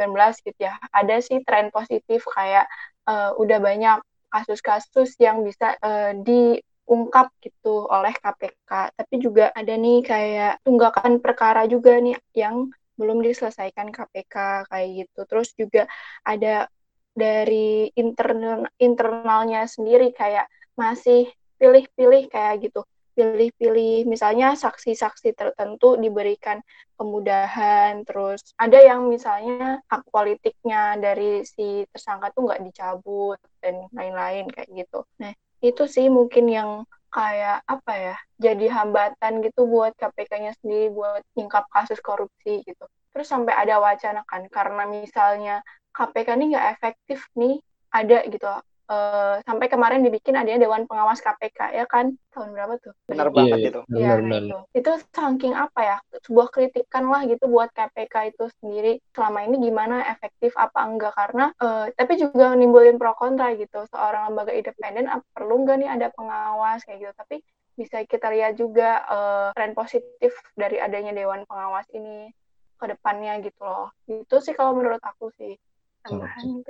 gitu 0.46 0.60
ya 0.60 0.74
ada 0.90 1.16
sih 1.20 1.40
tren 1.46 1.68
positif 1.70 2.24
kayak 2.26 2.66
uh, 3.06 3.36
udah 3.36 3.58
banyak 3.60 3.98
kasus-kasus 4.30 5.18
yang 5.18 5.42
bisa 5.42 5.74
uh, 5.82 6.14
diungkap 6.16 7.30
gitu 7.42 7.86
oleh 7.90 8.14
KPK 8.14 8.94
tapi 8.94 9.14
juga 9.18 9.50
ada 9.52 9.74
nih 9.74 10.00
kayak 10.02 10.62
tunggakan 10.62 11.18
perkara 11.18 11.66
juga 11.66 11.98
nih 11.98 12.16
yang 12.34 12.70
belum 13.00 13.24
diselesaikan 13.24 13.88
KPK 13.88 14.68
kayak 14.68 14.88
gitu. 14.92 15.20
Terus 15.24 15.48
juga 15.56 15.88
ada 16.20 16.68
dari 17.16 17.88
internal 17.96 18.68
internalnya 18.76 19.64
sendiri 19.64 20.12
kayak 20.12 20.44
masih 20.76 21.32
pilih-pilih 21.56 22.28
kayak 22.28 22.68
gitu 22.68 22.84
pilih-pilih 23.20 24.08
misalnya 24.08 24.56
saksi-saksi 24.56 25.36
tertentu 25.36 26.00
diberikan 26.00 26.64
kemudahan. 26.96 28.00
Terus 28.08 28.56
ada 28.56 28.80
yang 28.80 29.04
misalnya 29.12 29.84
hak 29.84 30.08
politiknya 30.08 30.96
dari 30.96 31.44
si 31.44 31.84
tersangka 31.92 32.32
tuh 32.32 32.48
nggak 32.48 32.64
dicabut 32.64 33.36
dan 33.60 33.84
lain-lain 33.92 34.48
kayak 34.48 34.72
gitu. 34.72 35.04
Nah 35.20 35.36
itu 35.60 35.84
sih 35.84 36.08
mungkin 36.08 36.48
yang 36.48 36.70
kayak 37.12 37.60
apa 37.68 37.92
ya 37.92 38.16
jadi 38.40 38.66
hambatan 38.72 39.44
gitu 39.44 39.68
buat 39.68 39.92
KPK-nya 40.00 40.56
sendiri 40.62 40.88
buat 40.88 41.20
nyingkap 41.36 41.68
kasus 41.68 42.00
korupsi 42.00 42.64
gitu. 42.64 42.88
Terus 43.12 43.28
sampai 43.28 43.52
ada 43.52 43.76
wacana 43.82 44.24
kan 44.24 44.48
karena 44.48 44.88
misalnya 44.88 45.60
KPK 45.92 46.40
ini 46.40 46.44
nggak 46.56 46.68
efektif 46.80 47.28
nih 47.36 47.60
ada 47.92 48.24
gitu 48.24 48.46
uh, 48.90 49.38
sampai 49.46 49.70
kemarin 49.70 50.02
dibikin 50.02 50.34
adanya 50.34 50.66
Dewan 50.66 50.84
Pengawas 50.90 51.22
KPK 51.22 51.78
ya 51.78 51.86
kan 51.86 52.18
tahun 52.34 52.50
berapa 52.52 52.74
tuh? 52.82 52.94
Benar 53.06 53.30
banget 53.30 53.58
iya, 53.62 53.70
itu. 53.70 53.80
Iya, 53.94 54.12
nah 54.18 54.38
itu. 54.42 54.58
Itu 54.74 54.90
saking 55.14 55.54
apa 55.54 55.80
ya? 55.80 55.96
Sebuah 56.26 56.50
kritikan 56.50 57.06
lah 57.06 57.22
gitu 57.30 57.46
buat 57.46 57.70
KPK 57.70 58.34
itu 58.34 58.44
sendiri 58.60 58.98
selama 59.14 59.46
ini 59.46 59.56
gimana 59.62 60.02
efektif 60.10 60.52
apa 60.58 60.82
enggak 60.82 61.14
karena 61.14 61.54
uh, 61.62 61.86
tapi 61.94 62.18
juga 62.18 62.52
nimbulin 62.58 62.98
pro 62.98 63.14
kontra 63.14 63.54
gitu. 63.54 63.86
Seorang 63.94 64.34
lembaga 64.34 64.50
independen 64.50 65.06
perlu 65.30 65.62
enggak 65.62 65.76
nih 65.80 65.90
ada 65.90 66.06
pengawas 66.10 66.82
kayak 66.82 66.98
gitu. 67.06 67.12
Tapi 67.14 67.36
bisa 67.78 68.02
kita 68.04 68.28
lihat 68.28 68.58
juga 68.58 69.06
uh, 69.06 69.48
tren 69.54 69.72
positif 69.72 70.34
dari 70.58 70.82
adanya 70.82 71.14
Dewan 71.14 71.46
Pengawas 71.46 71.86
ini 71.94 72.28
ke 72.76 72.84
depannya 72.90 73.38
gitu 73.40 73.62
loh. 73.62 73.94
Itu 74.10 74.42
sih 74.42 74.52
kalau 74.52 74.74
menurut 74.74 75.00
aku 75.00 75.30
sih. 75.38 75.54
Tambahan 76.00 76.64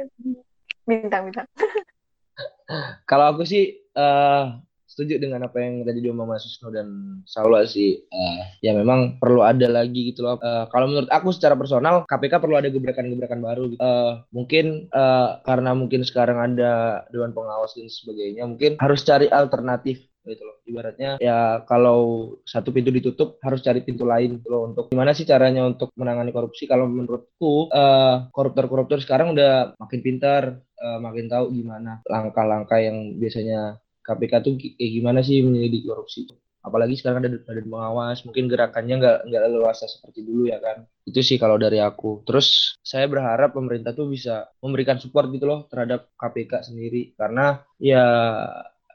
bintang-bintang. 0.90 1.46
Kalau 3.10 3.34
aku 3.34 3.42
sih 3.42 3.82
uh, 3.98 4.60
setuju 4.90 5.22
dengan 5.22 5.46
apa 5.46 5.62
yang 5.62 5.86
tadi 5.86 6.02
diomong 6.02 6.26
Mas 6.26 6.42
Susno 6.42 6.74
dan 6.74 7.22
Salwa 7.22 7.62
sih. 7.62 8.02
Uh, 8.10 8.42
ya 8.58 8.74
memang 8.74 9.22
perlu 9.22 9.46
ada 9.46 9.70
lagi 9.70 10.10
gitu 10.10 10.26
loh. 10.26 10.36
Uh, 10.42 10.66
kalau 10.68 10.90
menurut 10.90 11.06
aku 11.14 11.30
secara 11.30 11.54
personal 11.54 12.02
KPK 12.10 12.42
perlu 12.42 12.58
ada 12.58 12.68
gebrakan-gebrakan 12.68 13.40
baru. 13.40 13.64
Gitu. 13.70 13.80
Uh, 13.80 14.26
mungkin 14.34 14.90
uh, 14.90 15.38
karena 15.46 15.72
mungkin 15.78 16.02
sekarang 16.02 16.42
ada 16.42 17.06
dewan 17.14 17.30
pengawas 17.30 17.78
dan 17.78 17.86
sebagainya, 17.86 18.44
mungkin 18.44 18.82
harus 18.82 19.06
cari 19.06 19.30
alternatif 19.30 20.10
gitu 20.26 20.44
loh. 20.44 20.56
Ibaratnya 20.68 21.16
ya 21.18 21.64
kalau 21.64 22.34
satu 22.44 22.70
pintu 22.70 22.92
ditutup 22.92 23.40
harus 23.40 23.64
cari 23.64 23.80
pintu 23.82 24.04
lain 24.04 24.38
gitu 24.38 24.52
loh 24.52 24.68
untuk 24.70 24.92
gimana 24.92 25.16
sih 25.16 25.24
caranya 25.24 25.66
untuk 25.66 25.90
menangani 25.96 26.30
korupsi 26.30 26.68
kalau 26.68 26.86
menurutku 26.86 27.72
uh, 27.72 28.28
koruptor-koruptor 28.30 29.00
sekarang 29.02 29.32
udah 29.34 29.74
makin 29.80 30.00
pintar 30.04 30.60
uh, 30.80 30.98
makin 30.98 31.28
tahu 31.28 31.52
gimana 31.52 32.00
langkah-langkah 32.08 32.80
yang 32.80 33.20
biasanya 33.20 33.78
KPK 34.00 34.32
tuh 34.42 34.52
kayak 34.56 34.90
gimana 34.90 35.20
sih 35.20 35.44
menyelidiki 35.44 35.86
korupsi. 35.86 36.26
apalagi 36.60 36.92
sekarang 36.92 37.24
ada 37.24 37.40
badan 37.40 37.72
pengawas 37.72 38.20
mungkin 38.28 38.44
gerakannya 38.44 39.00
nggak 39.00 39.18
nggak 39.32 39.42
leluasa 39.48 39.88
seperti 39.88 40.28
dulu 40.28 40.44
ya 40.44 40.60
kan. 40.60 40.84
Itu 41.08 41.24
sih 41.24 41.40
kalau 41.40 41.56
dari 41.56 41.80
aku. 41.80 42.20
Terus 42.28 42.76
saya 42.84 43.08
berharap 43.08 43.56
pemerintah 43.56 43.96
tuh 43.96 44.12
bisa 44.12 44.44
memberikan 44.60 45.00
support 45.00 45.32
gitu 45.32 45.48
loh 45.48 45.64
terhadap 45.72 46.12
KPK 46.20 46.68
sendiri. 46.68 47.16
Karena 47.16 47.64
ya 47.80 48.04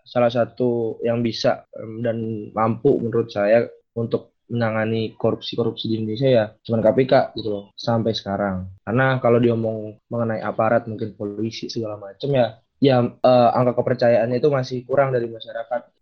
salah 0.05 0.29
satu 0.29 1.01
yang 1.01 1.25
bisa 1.25 1.65
dan 2.05 2.53
mampu 2.53 3.01
menurut 3.01 3.33
saya 3.33 3.65
untuk 3.97 4.34
menangani 4.51 5.17
korupsi-korupsi 5.17 5.89
di 5.89 5.95
Indonesia 6.01 6.29
ya 6.29 6.45
cuma 6.61 6.81
KPK 6.81 7.37
gitu 7.37 7.49
loh 7.49 7.63
sampai 7.75 8.13
sekarang. 8.13 8.69
Karena 8.85 9.17
kalau 9.19 9.41
diomong 9.41 9.97
mengenai 10.09 10.41
aparat 10.41 10.85
mungkin 10.85 11.17
polisi 11.17 11.71
segala 11.71 11.97
macam 11.97 12.29
ya 12.33 12.59
ya 12.83 13.01
uh, 13.01 13.49
angka 13.55 13.79
kepercayaannya 13.79 14.37
itu 14.37 14.49
masih 14.51 14.77
kurang 14.83 15.15
dari 15.15 15.31
masyarakat 15.31 15.95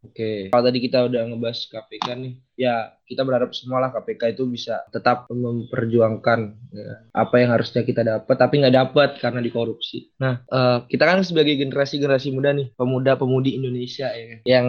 Oke, 0.00 0.48
kalau 0.48 0.64
tadi 0.64 0.80
kita 0.80 1.12
udah 1.12 1.28
ngebahas 1.28 1.60
KPK 1.68 2.06
nih, 2.16 2.32
ya 2.56 2.88
kita 3.04 3.20
berharap 3.20 3.52
semualah 3.52 3.92
KPK 3.92 4.32
itu 4.32 4.48
bisa 4.48 4.80
tetap 4.88 5.28
memperjuangkan 5.28 6.40
ya, 6.72 6.92
apa 7.12 7.34
yang 7.36 7.52
harusnya 7.52 7.84
kita 7.84 8.00
dapat, 8.00 8.32
tapi 8.32 8.64
nggak 8.64 8.76
dapat 8.80 9.10
karena 9.20 9.44
dikorupsi. 9.44 10.08
Nah, 10.16 10.40
uh, 10.48 10.88
kita 10.88 11.04
kan 11.04 11.20
sebagai 11.20 11.52
generasi-generasi 11.52 12.32
muda 12.32 12.56
nih, 12.56 12.72
pemuda-pemudi 12.80 13.60
Indonesia 13.60 14.08
ya, 14.08 14.40
yang 14.48 14.66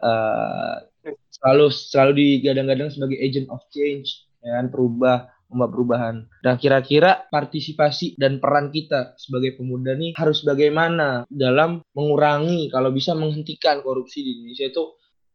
uh, 0.00 0.80
selalu 1.40 1.66
selalu 1.72 2.12
digadang-gadang 2.20 2.92
sebagai 2.92 3.18
agent 3.18 3.48
of 3.48 3.64
change, 3.72 4.28
ya 4.44 4.60
kan, 4.60 4.68
perubah 4.68 5.32
membuat 5.50 5.70
perubahan. 5.74 6.16
Nah, 6.46 6.54
kira-kira 6.54 7.26
partisipasi 7.26 8.14
dan 8.14 8.38
peran 8.38 8.70
kita 8.70 9.18
sebagai 9.18 9.58
pemuda 9.58 9.98
nih 9.98 10.14
harus 10.14 10.46
bagaimana 10.46 11.26
dalam 11.26 11.82
mengurangi 11.92 12.70
kalau 12.70 12.94
bisa 12.94 13.18
menghentikan 13.18 13.82
korupsi 13.82 14.22
di 14.22 14.30
Indonesia 14.38 14.70
itu 14.70 14.84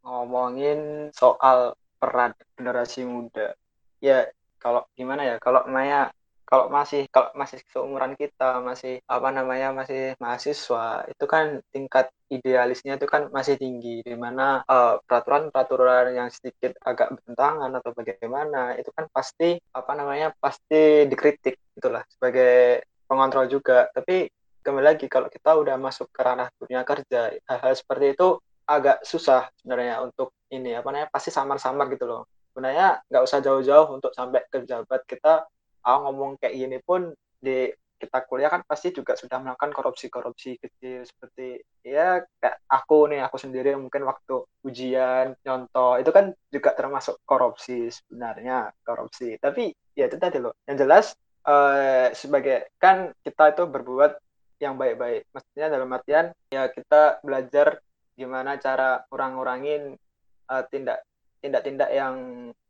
ngomongin 0.07 1.11
soal 1.11 1.75
peran 1.99 2.31
generasi 2.55 3.03
muda. 3.03 3.59
Ya, 3.99 4.31
kalau 4.55 4.87
gimana 4.95 5.27
ya? 5.27 5.35
Kalau 5.43 5.67
Maya 5.67 6.15
kalau 6.45 6.69
masih 6.69 7.09
kalau 7.09 7.33
masih 7.33 7.57
seumuran 7.73 8.13
kita 8.13 8.61
masih 8.61 9.01
apa 9.09 9.33
namanya 9.33 9.73
masih 9.73 10.13
mahasiswa 10.21 11.09
itu 11.09 11.25
kan 11.25 11.65
tingkat 11.73 12.13
idealisnya 12.29 12.97
itu 12.97 13.05
kan 13.05 13.29
masih 13.29 13.55
tinggi 13.61 14.01
di 14.01 14.15
mana 14.17 14.65
uh, 14.65 14.97
peraturan-peraturan 15.05 16.17
yang 16.17 16.29
sedikit 16.33 16.73
agak 16.81 17.13
bertentangan 17.13 17.69
atau 17.77 17.91
bagaimana 17.93 18.73
itu 18.81 18.89
kan 18.89 19.05
pasti 19.13 19.61
apa 19.73 19.91
namanya 19.93 20.33
pasti 20.41 21.05
dikritik 21.05 21.57
itulah 21.77 22.01
sebagai 22.09 22.85
pengontrol 23.05 23.45
juga. 23.45 23.89
Tapi 23.93 24.25
kembali 24.65 24.85
lagi 24.85 25.05
kalau 25.05 25.29
kita 25.29 25.53
udah 25.53 25.77
masuk 25.77 26.09
ke 26.09 26.21
ranah 26.25 26.49
dunia 26.57 26.81
kerja 26.81 27.29
hal-hal 27.45 27.73
seperti 27.77 28.17
itu 28.17 28.41
agak 28.65 29.05
susah 29.05 29.53
sebenarnya 29.61 30.01
untuk 30.01 30.33
ini 30.49 30.73
apa 30.73 30.89
namanya 30.89 31.09
pasti 31.13 31.29
samar-samar 31.29 31.85
gitu 31.93 32.09
loh. 32.09 32.25
Sebenarnya 32.49 33.05
nggak 33.05 33.23
usah 33.23 33.39
jauh-jauh 33.45 33.88
untuk 33.93 34.09
sampai 34.17 34.41
ke 34.49 34.65
jabat 34.65 35.05
kita 35.05 35.45
aku 35.85 35.97
ngomong 36.09 36.31
kayak 36.41 36.55
gini 36.57 36.77
pun 36.81 37.13
di 37.38 37.69
kita 37.95 38.27
kuliah 38.27 38.51
kan 38.51 38.62
pasti 38.67 38.91
juga 38.91 39.15
sudah 39.15 39.39
melakukan 39.39 39.71
korupsi-korupsi 39.71 40.60
kecil 40.60 41.08
seperti 41.08 41.63
ya 41.81 42.19
kayak 42.43 42.58
aku 42.67 43.08
nih 43.08 43.23
aku 43.23 43.39
sendiri 43.39 43.73
mungkin 43.79 44.03
waktu 44.03 44.43
ujian 44.67 45.36
nyontoh 45.47 45.97
itu 45.99 46.12
kan 46.12 46.36
juga 46.51 46.75
termasuk 46.75 47.23
korupsi 47.23 47.88
sebenarnya 47.89 48.75
korupsi. 48.84 49.39
Tapi 49.39 49.71
ya 49.95 50.12
itu 50.12 50.19
tadi 50.19 50.43
loh. 50.43 50.53
Yang 50.67 50.77
jelas 50.84 51.05
eh, 51.47 52.12
sebagai 52.12 52.71
kan 52.79 53.15
kita 53.23 53.55
itu 53.55 53.63
berbuat 53.63 54.12
yang 54.60 54.75
baik-baik. 54.79 55.27
Maksudnya 55.31 55.67
dalam 55.71 55.91
artian 55.91 56.31
ya 56.51 56.71
kita 56.71 57.19
belajar 57.23 57.79
gimana 58.15 58.55
cara 58.55 59.03
kurang-kurangin 59.12 59.99
uh, 60.47 60.63
tindak 60.71 61.03
tindak-tindak 61.43 61.91
yang 61.91 62.15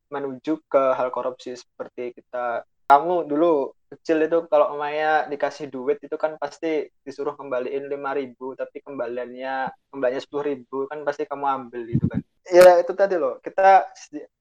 menuju 0.09 0.61
ke 0.67 0.83
hal 0.97 1.13
korupsi 1.13 1.53
seperti 1.55 2.17
kita. 2.17 2.65
Kamu 2.85 3.25
dulu 3.25 3.73
kecil 3.95 4.27
itu 4.27 4.37
kalau 4.51 4.75
Maya 4.75 5.25
dikasih 5.31 5.71
duit 5.71 5.97
itu 6.03 6.15
kan 6.19 6.35
pasti 6.37 6.91
disuruh 7.01 7.33
kembaliin 7.39 7.87
lima 7.87 8.11
ribu 8.13 8.53
tapi 8.53 8.83
kembaliannya 8.83 9.71
kembalinya 9.89 10.21
sepuluh 10.21 10.51
ribu 10.51 10.85
kan 10.91 11.01
pasti 11.07 11.23
kamu 11.23 11.45
ambil 11.47 11.81
gitu 11.87 12.05
kan. 12.11 12.19
Ya 12.45 12.77
itu 12.77 12.91
tadi 12.93 13.15
loh. 13.17 13.41
Kita 13.41 13.89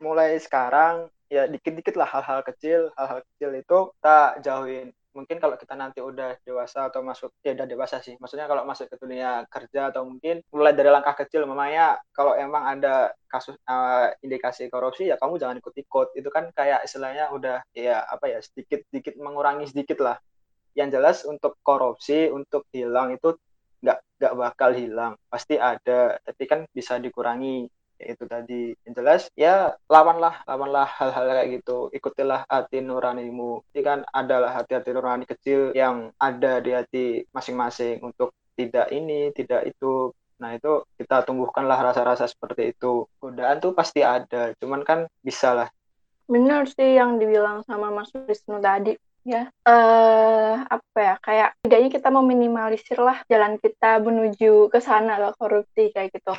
mulai 0.02 0.36
sekarang 0.36 1.08
ya 1.32 1.48
dikit-dikit 1.48 1.96
lah 1.98 2.06
hal-hal 2.06 2.40
kecil 2.46 2.92
hal-hal 2.94 3.20
kecil 3.26 3.50
itu 3.58 3.78
kita 3.98 4.18
jauhin 4.44 4.94
mungkin 5.14 5.38
kalau 5.38 5.54
kita 5.54 5.78
nanti 5.78 6.02
udah 6.02 6.36
dewasa 6.42 6.90
atau 6.90 7.00
masuk 7.00 7.30
ya 7.40 7.54
udah 7.54 7.66
dewasa 7.70 8.02
sih. 8.02 8.18
Maksudnya 8.18 8.50
kalau 8.50 8.66
masuk 8.66 8.90
ke 8.90 8.98
dunia 8.98 9.46
kerja 9.46 9.94
atau 9.94 10.04
mungkin 10.04 10.42
mulai 10.50 10.74
dari 10.74 10.90
langkah 10.90 11.14
kecil 11.14 11.46
mamanya 11.46 12.02
kalau 12.10 12.34
emang 12.34 12.66
ada 12.66 13.14
kasus 13.30 13.54
uh, 13.64 14.10
indikasi 14.20 14.66
korupsi 14.68 15.08
ya 15.08 15.16
kamu 15.16 15.38
jangan 15.38 15.56
ikut-ikut. 15.62 16.18
Itu 16.18 16.28
kan 16.34 16.50
kayak 16.50 16.84
istilahnya 16.84 17.30
udah 17.30 17.62
ya 17.72 18.02
apa 18.04 18.26
ya 18.28 18.38
sedikit 18.42 18.82
sedikit 18.90 19.14
mengurangi 19.16 19.70
sedikit 19.70 20.02
lah. 20.02 20.18
Yang 20.74 20.88
jelas 20.98 21.16
untuk 21.22 21.54
korupsi 21.62 22.28
untuk 22.34 22.66
hilang 22.74 23.14
itu 23.14 23.38
nggak 23.86 23.98
nggak 24.18 24.34
bakal 24.34 24.70
hilang. 24.74 25.14
Pasti 25.30 25.54
ada 25.54 26.18
tapi 26.18 26.44
kan 26.50 26.66
bisa 26.74 26.98
dikurangi 26.98 27.70
itu 28.00 28.24
tadi. 28.26 28.74
Yang 28.86 28.94
jelas 28.98 29.22
ya 29.38 29.74
lawanlah 29.86 30.42
lawanlah 30.46 30.88
hal-hal 30.98 31.24
kayak 31.30 31.48
gitu. 31.60 31.90
Ikutilah 31.94 32.46
hati 32.46 32.82
nuranimu. 32.82 33.62
Ini 33.74 33.80
kan 33.82 33.98
adalah 34.10 34.54
hati-hati 34.56 34.90
nurani 34.94 35.24
kecil 35.26 35.74
yang 35.76 36.10
ada 36.18 36.58
di 36.58 36.70
hati 36.74 37.04
masing-masing 37.30 38.02
untuk 38.02 38.34
tidak 38.54 38.90
ini 38.90 39.30
tidak 39.34 39.66
itu. 39.66 40.10
Nah 40.38 40.54
itu 40.58 40.82
kita 40.98 41.22
tumbuhkanlah 41.22 41.78
rasa-rasa 41.92 42.26
seperti 42.26 42.74
itu. 42.74 43.06
Godaan 43.22 43.62
tuh 43.62 43.72
pasti 43.74 44.02
ada 44.02 44.54
cuman 44.58 44.82
kan 44.82 45.06
bisa 45.22 45.54
lah 45.54 45.68
benar 46.24 46.64
sih 46.68 46.96
yang 46.96 47.20
dibilang 47.20 47.60
sama 47.68 47.92
Mas 47.92 48.08
Wisnu 48.12 48.60
tadi 48.60 48.96
ya. 49.24 49.48
Uh, 49.64 50.60
apa 50.68 50.98
ya 51.00 51.14
kayak 51.20 51.50
tidaknya 51.64 51.90
kita 51.92 52.08
meminimalisir 52.12 52.98
lah 53.00 53.20
jalan 53.28 53.56
kita 53.60 54.00
menuju 54.00 54.68
ke 54.68 54.78
sana 54.80 55.20
ke 55.20 55.28
korupsi 55.36 55.92
kayak 55.92 56.12
gitu 56.12 56.32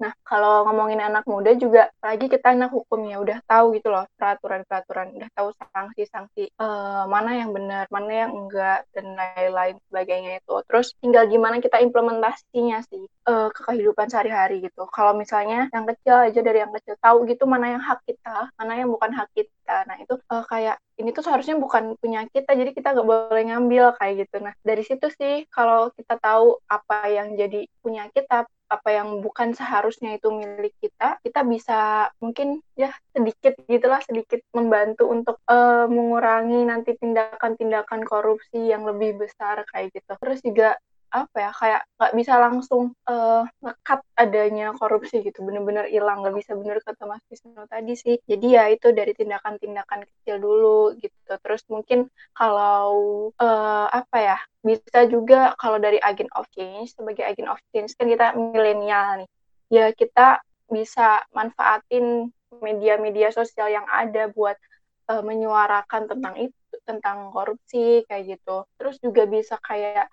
Nah, 0.00 0.16
kalau 0.24 0.64
ngomongin 0.64 1.04
anak 1.04 1.28
muda 1.28 1.52
juga, 1.52 1.92
lagi 2.00 2.32
kita 2.32 2.56
anak 2.56 2.72
hukum 2.72 3.04
ya, 3.04 3.20
udah 3.20 3.44
tahu 3.44 3.76
gitu 3.76 3.92
loh 3.92 4.08
peraturan-peraturan, 4.16 5.12
udah 5.12 5.28
tahu 5.36 5.52
sanksi-sanksi 5.60 6.56
uh, 6.56 7.04
mana 7.04 7.36
yang 7.36 7.52
benar, 7.52 7.84
mana 7.92 8.26
yang 8.26 8.32
enggak, 8.32 8.88
dan 8.96 9.12
lain-lain 9.12 9.76
sebagainya 9.92 10.40
itu. 10.40 10.54
Terus 10.64 10.96
tinggal 11.04 11.28
gimana 11.28 11.60
kita 11.60 11.84
implementasinya 11.84 12.80
sih 12.88 13.04
uh, 13.28 13.52
ke 13.52 13.60
kehidupan 13.60 14.08
sehari-hari 14.08 14.64
gitu. 14.64 14.88
Kalau 14.88 15.12
misalnya 15.12 15.68
yang 15.68 15.84
kecil 15.84 16.16
aja 16.32 16.40
dari 16.40 16.64
yang 16.64 16.72
kecil 16.72 16.96
tahu 16.96 17.28
gitu 17.28 17.44
mana 17.44 17.76
yang 17.76 17.82
hak 17.84 18.00
kita, 18.08 18.48
mana 18.56 18.72
yang 18.80 18.88
bukan 18.88 19.12
hak 19.12 19.28
kita. 19.36 19.84
Nah, 19.84 20.00
itu 20.00 20.16
uh, 20.32 20.44
kayak 20.48 20.80
ini 20.96 21.12
tuh 21.12 21.24
seharusnya 21.24 21.56
bukan 21.60 21.96
punya 22.00 22.24
kita, 22.28 22.56
jadi 22.56 22.72
kita 22.72 22.96
nggak 22.96 23.08
boleh 23.08 23.44
ngambil 23.52 23.96
kayak 24.00 24.24
gitu. 24.24 24.36
Nah, 24.40 24.56
dari 24.64 24.80
situ 24.80 25.12
sih 25.12 25.44
kalau 25.52 25.92
kita 25.92 26.16
tahu 26.16 26.56
apa 26.68 27.08
yang 27.08 27.36
jadi 27.36 27.68
punya 27.84 28.08
kita, 28.12 28.48
apa 28.70 28.88
yang 28.94 29.18
bukan 29.18 29.50
seharusnya 29.50 30.14
itu 30.14 30.30
milik 30.30 30.72
kita, 30.78 31.18
kita 31.26 31.42
bisa 31.42 32.08
mungkin 32.22 32.62
ya 32.78 32.94
sedikit 33.10 33.58
gitulah 33.66 33.98
sedikit 34.06 34.40
membantu 34.54 35.10
untuk 35.10 35.42
uh, 35.50 35.90
mengurangi 35.90 36.62
nanti 36.62 36.94
tindakan-tindakan 36.94 38.06
korupsi 38.06 38.70
yang 38.70 38.86
lebih 38.86 39.18
besar 39.18 39.66
kayak 39.74 39.90
gitu. 39.90 40.12
Terus 40.14 40.38
juga 40.46 40.78
apa 41.10 41.36
ya 41.36 41.50
kayak 41.50 41.82
nggak 41.98 42.14
bisa 42.14 42.32
langsung 42.38 42.94
uh, 43.10 43.42
ngekat 43.60 44.00
adanya 44.14 44.70
korupsi 44.78 45.20
gitu. 45.26 45.42
Bener-bener 45.42 45.90
hilang 45.90 46.22
nggak 46.22 46.36
bisa 46.38 46.54
bener 46.54 46.78
kata 46.80 47.04
Mas 47.06 47.22
Wisnu 47.26 47.66
tadi 47.66 47.92
sih. 47.98 48.16
Jadi 48.24 48.46
ya 48.54 48.70
itu 48.70 48.94
dari 48.94 49.12
tindakan-tindakan 49.14 50.06
kecil 50.06 50.38
dulu 50.38 50.94
gitu. 51.02 51.32
Terus 51.42 51.62
mungkin 51.66 52.06
kalau 52.32 52.90
uh, 53.36 53.86
apa 53.90 54.16
ya 54.18 54.38
bisa 54.62 55.04
juga 55.10 55.52
kalau 55.58 55.82
dari 55.82 55.98
agent 55.98 56.30
of 56.38 56.46
change 56.54 56.94
sebagai 56.94 57.26
agent 57.26 57.50
of 57.50 57.58
change 57.74 57.92
kan 57.98 58.06
kita 58.06 58.32
milenial 58.38 59.26
nih. 59.26 59.28
Ya 59.70 59.86
kita 59.90 60.42
bisa 60.70 61.26
manfaatin 61.34 62.30
media-media 62.62 63.34
sosial 63.34 63.70
yang 63.70 63.86
ada 63.90 64.30
buat 64.30 64.54
uh, 65.10 65.22
menyuarakan 65.22 66.06
tentang 66.06 66.34
itu 66.38 66.54
tentang 66.86 67.34
korupsi 67.34 68.06
kayak 68.06 68.38
gitu. 68.38 68.66
Terus 68.78 68.96
juga 69.02 69.26
bisa 69.26 69.58
kayak 69.58 70.06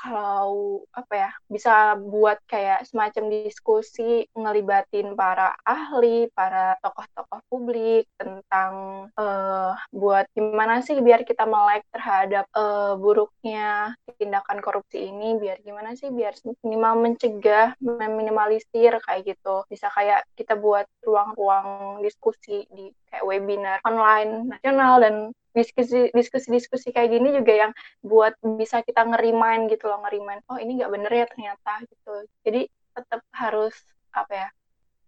kalau 0.00 0.80
apa 0.96 1.12
ya 1.12 1.30
bisa 1.52 1.92
buat 2.00 2.40
kayak 2.48 2.88
semacam 2.88 3.28
diskusi 3.28 4.24
ngelibatin 4.32 5.12
para 5.12 5.52
ahli, 5.60 6.32
para 6.32 6.80
tokoh-tokoh 6.80 7.40
publik 7.52 8.08
tentang 8.16 9.06
uh, 9.20 9.76
buat 9.92 10.24
gimana 10.32 10.80
sih 10.80 10.96
biar 11.04 11.28
kita 11.28 11.44
melek 11.44 11.84
terhadap 11.92 12.48
uh, 12.56 12.96
buruknya 12.96 13.92
tindakan 14.16 14.64
korupsi 14.64 15.12
ini, 15.12 15.36
biar 15.36 15.60
gimana 15.60 15.92
sih 15.92 16.08
biar 16.08 16.32
minimal 16.64 17.04
mencegah, 17.04 17.76
meminimalisir 17.84 18.96
kayak 19.04 19.36
gitu. 19.36 19.68
Bisa 19.68 19.92
kayak 19.92 20.24
kita 20.32 20.56
buat 20.56 20.88
ruang-ruang 21.04 22.00
diskusi 22.00 22.64
di 22.72 22.88
kayak 23.12 23.26
webinar 23.26 23.78
online 23.84 24.48
nasional 24.48 25.02
dan 25.02 25.14
diskusi 25.50 26.10
diskusi 26.14 26.48
diskusi 26.50 26.88
kayak 26.94 27.10
gini 27.10 27.34
juga 27.34 27.52
yang 27.68 27.72
buat 28.02 28.38
bisa 28.58 28.82
kita 28.86 29.02
ngerimain 29.02 29.66
gitu 29.66 29.90
loh 29.90 29.98
ngerimain 30.06 30.40
oh 30.46 30.58
ini 30.58 30.78
nggak 30.78 30.92
bener 30.94 31.12
ya 31.12 31.26
ternyata 31.26 31.72
gitu 31.90 32.12
jadi 32.46 32.60
tetap 32.94 33.22
harus 33.34 33.74
apa 34.14 34.32
ya 34.32 34.48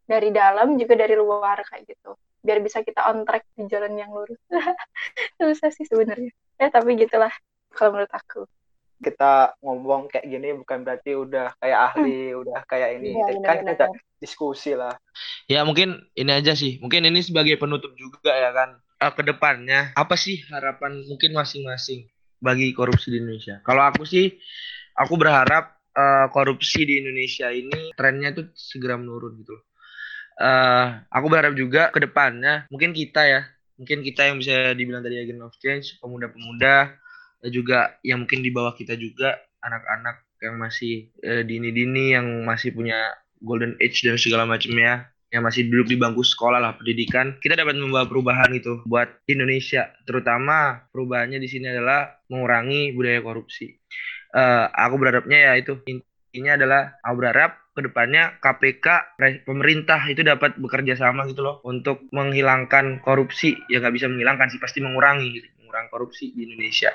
dari 0.07 0.28
dalam 0.35 0.74
juga 0.78 0.94
dari 0.98 1.14
luar 1.14 1.62
kayak 1.62 1.87
gitu 1.87 2.18
biar 2.42 2.59
bisa 2.59 2.83
kita 2.83 3.07
on 3.07 3.22
track 3.22 3.46
di 3.55 3.70
jalan 3.70 3.94
yang 3.94 4.11
lurus 4.11 4.38
susah 5.38 5.70
sih 5.70 5.87
sebenarnya 5.87 6.35
ya 6.59 6.68
tapi 6.74 6.98
gitulah 6.98 7.31
kalau 7.70 7.94
menurut 7.94 8.11
aku 8.11 8.42
kita 9.02 9.59
ngomong 9.59 10.07
kayak 10.07 10.31
gini 10.31 10.55
bukan 10.55 10.87
berarti 10.87 11.18
udah 11.18 11.59
kayak 11.59 11.78
ahli, 11.92 12.31
hmm. 12.31 12.40
udah 12.46 12.61
kayak 12.70 13.02
ini. 13.02 13.18
Ya, 13.18 13.26
kan 13.42 13.66
kita 13.66 13.87
diskusi 14.22 14.78
lah. 14.78 14.94
Ya 15.50 15.66
mungkin 15.66 16.07
ini 16.14 16.31
aja 16.31 16.55
sih. 16.55 16.78
Mungkin 16.78 17.11
ini 17.11 17.18
sebagai 17.20 17.59
penutup 17.59 17.90
juga 17.98 18.31
ya 18.31 18.55
kan. 18.55 18.78
Uh, 19.03 19.11
ke 19.11 19.27
depannya 19.27 19.91
apa 19.99 20.15
sih 20.15 20.47
harapan 20.47 21.03
mungkin 21.11 21.35
masing-masing 21.35 22.07
bagi 22.38 22.71
korupsi 22.71 23.11
di 23.11 23.19
Indonesia? 23.19 23.59
Kalau 23.67 23.83
aku 23.83 24.07
sih 24.07 24.31
aku 24.95 25.19
berharap 25.19 25.75
uh, 25.91 26.31
korupsi 26.31 26.87
di 26.87 27.03
Indonesia 27.03 27.51
ini 27.51 27.91
trennya 27.99 28.31
tuh 28.31 28.47
segera 28.55 28.95
menurun 28.95 29.43
gitu. 29.43 29.59
Uh, 30.38 31.03
aku 31.11 31.27
berharap 31.27 31.59
juga 31.59 31.91
ke 31.91 31.99
depannya 31.99 32.71
mungkin 32.71 32.95
kita 32.95 33.27
ya, 33.27 33.43
mungkin 33.75 34.07
kita 34.07 34.31
yang 34.31 34.38
bisa 34.38 34.71
dibilang 34.79 35.03
tadi 35.03 35.19
agent 35.19 35.43
of 35.43 35.55
change, 35.59 35.99
pemuda-pemuda 35.99 36.95
juga 37.51 37.99
yang 38.07 38.23
mungkin 38.23 38.41
di 38.41 38.55
bawah 38.55 38.73
kita 38.79 38.95
juga 38.95 39.35
anak-anak 39.67 40.23
yang 40.43 40.62
masih 40.62 41.11
uh, 41.27 41.43
dini-dini 41.43 42.15
yang 42.15 42.27
masih 42.47 42.71
punya 42.71 43.19
golden 43.43 43.75
age 43.83 44.07
dan 44.07 44.15
segala 44.15 44.47
macamnya 44.47 45.12
yang 45.33 45.49
masih 45.49 45.64
duduk 45.73 45.88
di 45.88 45.97
bangku 45.97 46.21
sekolah 46.21 46.61
lah 46.61 46.77
pendidikan 46.77 47.40
kita 47.40 47.57
dapat 47.57 47.81
membawa 47.81 48.05
perubahan 48.05 48.53
itu 48.53 48.85
buat 48.85 49.09
Indonesia. 49.25 49.88
Terutama 50.05 50.85
perubahannya 50.92 51.40
di 51.40 51.49
sini 51.49 51.73
adalah 51.73 52.21
mengurangi 52.29 52.92
budaya 52.92 53.25
korupsi. 53.25 53.73
Uh, 54.33 54.68
aku 54.68 55.01
berharapnya 55.01 55.53
ya 55.53 55.53
itu 55.57 55.81
intinya 55.88 56.61
adalah 56.61 56.81
aku 57.01 57.14
berharap 57.16 57.51
ke 57.73 57.81
depannya 57.81 58.37
KPK 58.45 59.16
pemerintah 59.49 60.05
itu 60.05 60.21
dapat 60.21 60.61
bekerja 60.61 61.01
sama 61.01 61.25
gitu 61.25 61.40
loh 61.40 61.64
untuk 61.64 62.05
menghilangkan 62.12 63.01
korupsi. 63.01 63.57
Ya 63.73 63.81
nggak 63.81 63.97
bisa 63.97 64.12
menghilangkan 64.12 64.53
sih 64.53 64.61
pasti 64.61 64.85
mengurangi 64.85 65.33
gitu, 65.33 65.49
mengurangi 65.64 65.88
korupsi 65.88 66.37
di 66.37 66.45
Indonesia. 66.45 66.92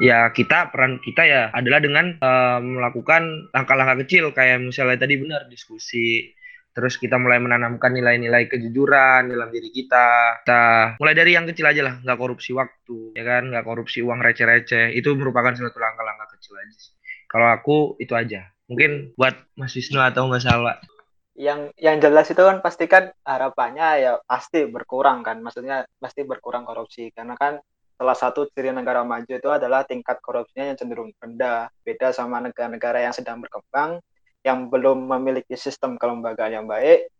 Ya 0.00 0.32
kita 0.32 0.72
peran 0.72 0.96
kita 1.04 1.28
ya 1.28 1.52
adalah 1.52 1.84
dengan 1.84 2.16
uh, 2.24 2.56
melakukan 2.64 3.52
langkah-langkah 3.52 4.00
kecil 4.08 4.32
kayak 4.32 4.64
misalnya 4.64 4.96
tadi 4.96 5.20
benar 5.20 5.44
diskusi 5.52 6.32
terus 6.70 6.96
kita 6.96 7.18
mulai 7.18 7.42
menanamkan 7.42 7.90
nilai-nilai 7.90 8.46
kejujuran 8.46 9.30
dalam 9.30 9.48
diri 9.50 9.70
kita. 9.74 10.40
Kita 10.42 10.62
mulai 11.02 11.14
dari 11.14 11.34
yang 11.34 11.46
kecil 11.46 11.66
aja 11.66 11.82
lah 11.82 11.94
nggak 12.02 12.18
korupsi 12.18 12.50
waktu 12.54 13.14
ya 13.18 13.24
kan? 13.26 13.50
Nggak 13.50 13.64
korupsi 13.66 13.98
uang 14.00 14.20
receh-receh. 14.22 14.94
Itu 14.94 15.18
merupakan 15.18 15.52
suatu 15.52 15.78
langkah-langkah 15.78 16.38
kecil 16.38 16.54
aja 16.58 16.74
sih. 16.78 16.94
Kalau 17.30 17.46
aku 17.50 17.94
itu 18.02 18.14
aja. 18.14 18.50
Mungkin 18.70 19.18
buat 19.18 19.34
Mas 19.58 19.74
Wisnu 19.74 19.98
atau 19.98 20.30
Mas 20.30 20.46
Salwa. 20.46 20.78
Yang 21.34 21.74
yang 21.78 21.98
jelas 21.98 22.26
itu 22.30 22.42
kan 22.42 22.58
pasti 22.62 22.86
kan 22.90 23.10
harapannya 23.22 23.88
ya 24.02 24.12
pasti 24.22 24.66
berkurang 24.66 25.26
kan. 25.26 25.42
Maksudnya 25.42 25.86
pasti 25.98 26.22
berkurang 26.22 26.66
korupsi. 26.66 27.10
Karena 27.10 27.34
kan 27.34 27.58
salah 28.00 28.16
satu 28.16 28.48
ciri 28.50 28.72
negara 28.72 29.04
maju 29.04 29.28
itu 29.28 29.50
adalah 29.52 29.84
tingkat 29.84 30.18
korupsinya 30.24 30.72
yang 30.72 30.78
cenderung 30.78 31.10
rendah. 31.18 31.70
Beda 31.84 32.10
sama 32.16 32.40
negara-negara 32.40 33.04
yang 33.04 33.14
sedang 33.14 33.44
berkembang, 33.44 34.00
yang 34.40 34.72
belum 34.72 35.08
memiliki 35.08 35.54
sistem 35.56 36.00
kelembagaan 36.00 36.62
yang 36.62 36.66
baik, 36.66 37.12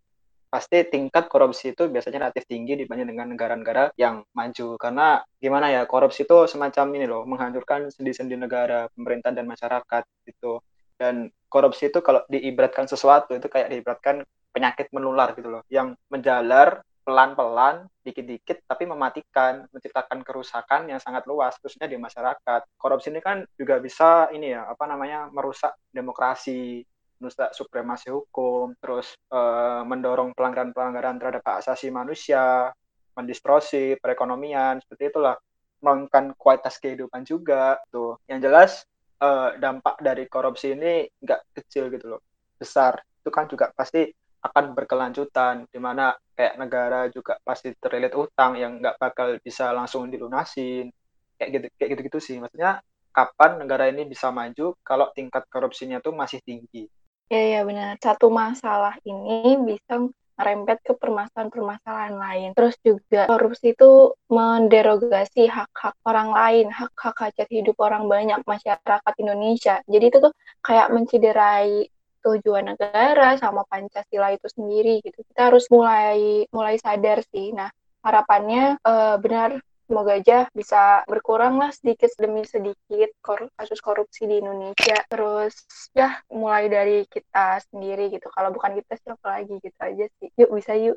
pasti 0.50 0.83
tingkat 0.90 1.30
korupsi 1.30 1.70
itu 1.70 1.87
biasanya 1.87 2.26
relatif 2.26 2.42
tinggi 2.50 2.74
dibanding 2.74 3.14
dengan 3.14 3.30
negara-negara 3.30 3.94
yang 3.94 4.26
maju. 4.35 4.68
Karena 4.76 5.22
gimana 5.38 5.70
ya, 5.70 5.87
korupsi 5.87 6.26
itu 6.26 6.50
semacam 6.50 6.87
ini 6.98 7.06
loh, 7.06 7.22
menghancurkan 7.22 7.92
sendi-sendi 7.94 8.35
negara, 8.35 8.90
pemerintah 8.90 9.30
dan 9.30 9.46
masyarakat 9.46 10.02
gitu. 10.26 10.59
Dan 10.98 11.30
korupsi 11.46 11.88
itu 11.88 12.02
kalau 12.02 12.26
diibaratkan 12.26 12.90
sesuatu 12.90 13.33
itu 13.33 13.46
kayak 13.46 13.70
diibaratkan 13.72 14.26
penyakit 14.50 14.90
menular 14.90 15.33
gitu 15.38 15.48
loh, 15.48 15.62
yang 15.70 15.94
menjalar 16.11 16.83
pelan-pelan, 17.00 17.88
dikit-dikit, 18.04 18.66
tapi 18.68 18.85
mematikan, 18.85 19.64
menciptakan 19.72 20.20
kerusakan 20.20 20.90
yang 20.92 21.00
sangat 21.00 21.24
luas, 21.24 21.56
khususnya 21.59 21.88
di 21.88 21.96
masyarakat. 21.96 22.66
Korupsi 22.76 23.09
ini 23.11 23.24
kan 23.24 23.42
juga 23.56 23.80
bisa 23.80 24.28
ini 24.30 24.52
ya, 24.52 24.68
apa 24.68 24.85
namanya, 24.85 25.33
merusak 25.33 25.74
demokrasi, 25.90 26.85
merusak 27.20 27.52
supremasi 27.52 28.09
hukum, 28.09 28.72
terus 28.80 29.12
uh, 29.30 29.85
mendorong 29.85 30.33
pelanggaran-pelanggaran 30.33 31.20
terhadap 31.20 31.42
hak 31.44 31.56
asasi 31.62 31.92
manusia, 31.92 32.72
mendistorsi 33.12 34.00
perekonomian, 34.00 34.80
seperti 34.80 35.12
itulah, 35.12 35.37
menurunkan 35.85 36.33
kualitas 36.40 36.80
kehidupan 36.80 37.22
juga. 37.28 37.76
Tuh, 37.92 38.16
yang 38.24 38.40
jelas 38.40 38.88
uh, 39.20 39.52
dampak 39.61 40.00
dari 40.00 40.24
korupsi 40.26 40.72
ini 40.72 41.04
nggak 41.20 41.61
kecil 41.61 41.92
gitu 41.92 42.16
loh, 42.16 42.20
besar. 42.56 43.04
Itu 43.20 43.28
kan 43.28 43.46
juga 43.46 43.68
pasti 43.76 44.09
akan 44.40 44.72
berkelanjutan 44.72 45.68
di 45.68 45.76
mana 45.76 46.16
kayak 46.33 46.56
negara 46.56 47.12
juga 47.12 47.37
pasti 47.44 47.76
terlilit 47.76 48.16
utang 48.16 48.56
yang 48.56 48.80
nggak 48.80 48.96
bakal 48.96 49.37
bisa 49.44 49.68
langsung 49.76 50.09
dilunasin. 50.09 50.88
Kayak 51.37 51.48
gitu 51.52 51.66
kayak 51.76 51.88
gitu 51.92 52.02
gitu 52.09 52.18
sih. 52.24 52.37
Maksudnya 52.40 52.80
kapan 53.12 53.61
negara 53.61 53.92
ini 53.92 54.09
bisa 54.09 54.33
maju 54.33 54.72
kalau 54.80 55.12
tingkat 55.12 55.44
korupsinya 55.52 56.00
tuh 56.00 56.16
masih 56.16 56.40
tinggi 56.40 56.88
ya 57.30 57.42
ya 57.56 57.60
benar 57.62 57.94
satu 58.02 58.26
masalah 58.28 58.98
ini 59.06 59.56
bisa 59.62 60.10
merembet 60.40 60.80
ke 60.80 60.96
permasalahan-permasalahan 60.96 62.16
lain. 62.16 62.48
Terus 62.56 62.74
juga 62.80 63.28
korupsi 63.28 63.76
itu 63.76 64.16
menderogasi 64.32 65.44
hak-hak 65.44 66.00
orang 66.08 66.32
lain, 66.32 66.66
hak-hak 66.72 67.12
hajat 67.28 67.48
hidup 67.52 67.76
orang 67.76 68.08
banyak 68.08 68.40
masyarakat 68.48 69.14
Indonesia. 69.20 69.84
Jadi 69.84 70.04
itu 70.08 70.18
tuh 70.24 70.32
kayak 70.64 70.88
menciderai 70.96 71.84
tujuan 72.24 72.72
negara 72.72 73.36
sama 73.36 73.68
Pancasila 73.68 74.32
itu 74.32 74.48
sendiri 74.48 75.04
gitu. 75.04 75.20
Kita 75.28 75.52
harus 75.52 75.68
mulai 75.68 76.48
mulai 76.48 76.80
sadar 76.80 77.20
sih. 77.28 77.52
Nah, 77.52 77.68
harapannya 78.00 78.80
uh, 78.80 79.20
benar 79.20 79.60
semoga 79.90 80.14
aja 80.14 80.46
bisa 80.55 81.03
berkurang 81.11 81.59
lah 81.59 81.74
sedikit 81.74 82.14
demi 82.14 82.46
sedikit 82.46 83.11
kor 83.18 83.50
kasus 83.59 83.83
korupsi 83.83 84.31
di 84.31 84.38
Indonesia. 84.38 85.03
Terus 85.11 85.66
ya 85.90 86.22
mulai 86.31 86.70
dari 86.70 87.03
kita 87.11 87.59
sendiri 87.66 88.14
gitu. 88.14 88.31
Kalau 88.31 88.55
bukan 88.55 88.79
kita 88.79 88.94
siapa 89.03 89.42
lagi 89.42 89.59
gitu 89.59 89.81
aja 89.83 90.07
sih. 90.22 90.31
Yuk 90.38 90.55
bisa 90.55 90.79
yuk. 90.87 90.94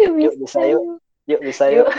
yuk 0.00 0.12
bisa, 0.16 0.24
yuk 0.24 0.32
bisa 0.40 0.60
yuk. 0.64 0.82
Yuk 1.26 1.40
bisa 1.44 1.64
yuk. 1.68 1.90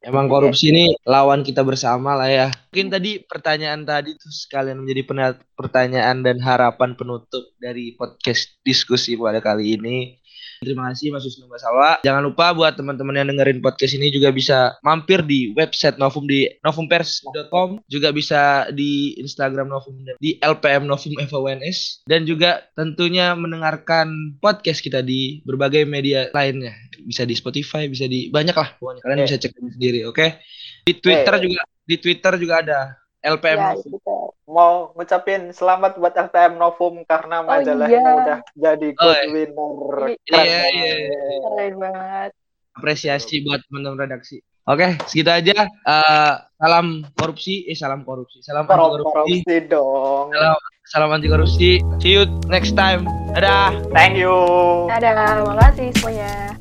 Emang 0.00 0.32
korupsi 0.32 0.68
ini 0.72 0.96
lawan 1.04 1.44
kita 1.44 1.60
bersama 1.60 2.18
lah 2.18 2.26
ya. 2.26 2.48
Mungkin 2.72 2.88
tadi 2.88 3.20
pertanyaan 3.22 3.84
tadi 3.84 4.16
tuh 4.16 4.32
sekalian 4.32 4.82
menjadi 4.82 5.06
pertanyaan 5.54 6.24
dan 6.24 6.40
harapan 6.40 6.96
penutup 6.96 7.54
dari 7.60 7.94
podcast 7.94 8.58
diskusi 8.64 9.14
pada 9.14 9.38
kali 9.44 9.76
ini. 9.76 10.19
Terima 10.60 10.92
kasih 10.92 11.08
Mas 11.08 11.24
Wisnu 11.24 11.48
Basawa. 11.48 12.04
Jangan 12.04 12.20
lupa 12.20 12.52
buat 12.52 12.76
teman-teman 12.76 13.16
yang 13.16 13.32
dengerin 13.32 13.64
podcast 13.64 13.96
ini 13.96 14.12
juga 14.12 14.28
bisa 14.28 14.76
mampir 14.84 15.24
di 15.24 15.56
website 15.56 15.96
Novum 15.96 16.28
di 16.28 16.52
novumpers.com, 16.60 17.80
juga 17.88 18.12
bisa 18.12 18.68
di 18.68 19.16
Instagram 19.16 19.72
Novum 19.72 20.04
di 20.20 20.36
LPM 20.36 20.84
Novum 20.84 21.16
FONS 21.16 22.04
dan 22.04 22.28
juga 22.28 22.60
tentunya 22.76 23.32
mendengarkan 23.32 24.36
podcast 24.36 24.84
kita 24.84 25.00
di 25.00 25.40
berbagai 25.48 25.88
media 25.88 26.28
lainnya. 26.36 26.76
Bisa 27.08 27.24
di 27.24 27.32
Spotify, 27.32 27.88
bisa 27.88 28.04
di 28.04 28.28
banyak 28.28 28.52
lah 28.52 28.76
pokoknya. 28.76 29.00
Kalian 29.00 29.24
bisa 29.24 29.40
cek 29.40 29.56
sendiri, 29.56 30.04
oke? 30.04 30.20
Okay? 30.20 30.44
Di 30.84 30.92
Twitter 31.00 31.40
juga 31.40 31.60
di 31.88 31.96
Twitter 31.96 32.32
juga 32.36 32.54
ada 32.60 32.80
LPM 33.20 33.58
ya, 33.60 33.68
Novum. 33.76 33.90
Gitu. 33.92 34.18
Mau 34.50 34.72
ngucapin 34.96 35.42
selamat 35.52 36.00
buat 36.00 36.14
LPM 36.16 36.56
Novum 36.56 37.04
karena 37.04 37.44
oh, 37.44 37.46
majalahnya 37.46 38.00
iya. 38.00 38.12
udah 38.16 38.38
jadi 38.56 38.88
good 38.96 39.06
oh, 39.06 39.14
iya. 39.14 39.28
winner. 39.30 39.94
Iya, 40.26 40.42
iya, 40.42 40.62
iya. 40.72 41.18
Keren 41.44 41.74
banget. 41.76 42.30
Apresiasi 42.76 43.44
buat 43.44 43.60
teman-teman 43.68 44.08
redaksi. 44.08 44.40
Oke, 44.68 44.96
segitu 45.08 45.30
aja. 45.32 45.66
Uh, 45.82 46.34
salam 46.60 47.02
korupsi, 47.16 47.66
eh 47.66 47.76
salam 47.76 48.06
korupsi. 48.06 48.44
Salam 48.44 48.68
anti 48.68 48.76
korupsi. 48.76 49.10
korupsi 49.10 49.56
dong. 49.66 50.26
Salam, 50.30 50.58
salam 50.86 51.08
anti 51.10 51.28
korupsi. 51.28 51.70
See 51.98 52.12
you 52.14 52.28
next 52.46 52.78
time. 52.78 53.08
Dadah. 53.34 53.74
Thank 53.90 54.20
you. 54.20 54.36
Dadah, 54.86 55.42
makasih 55.42 55.90
semuanya. 55.98 56.54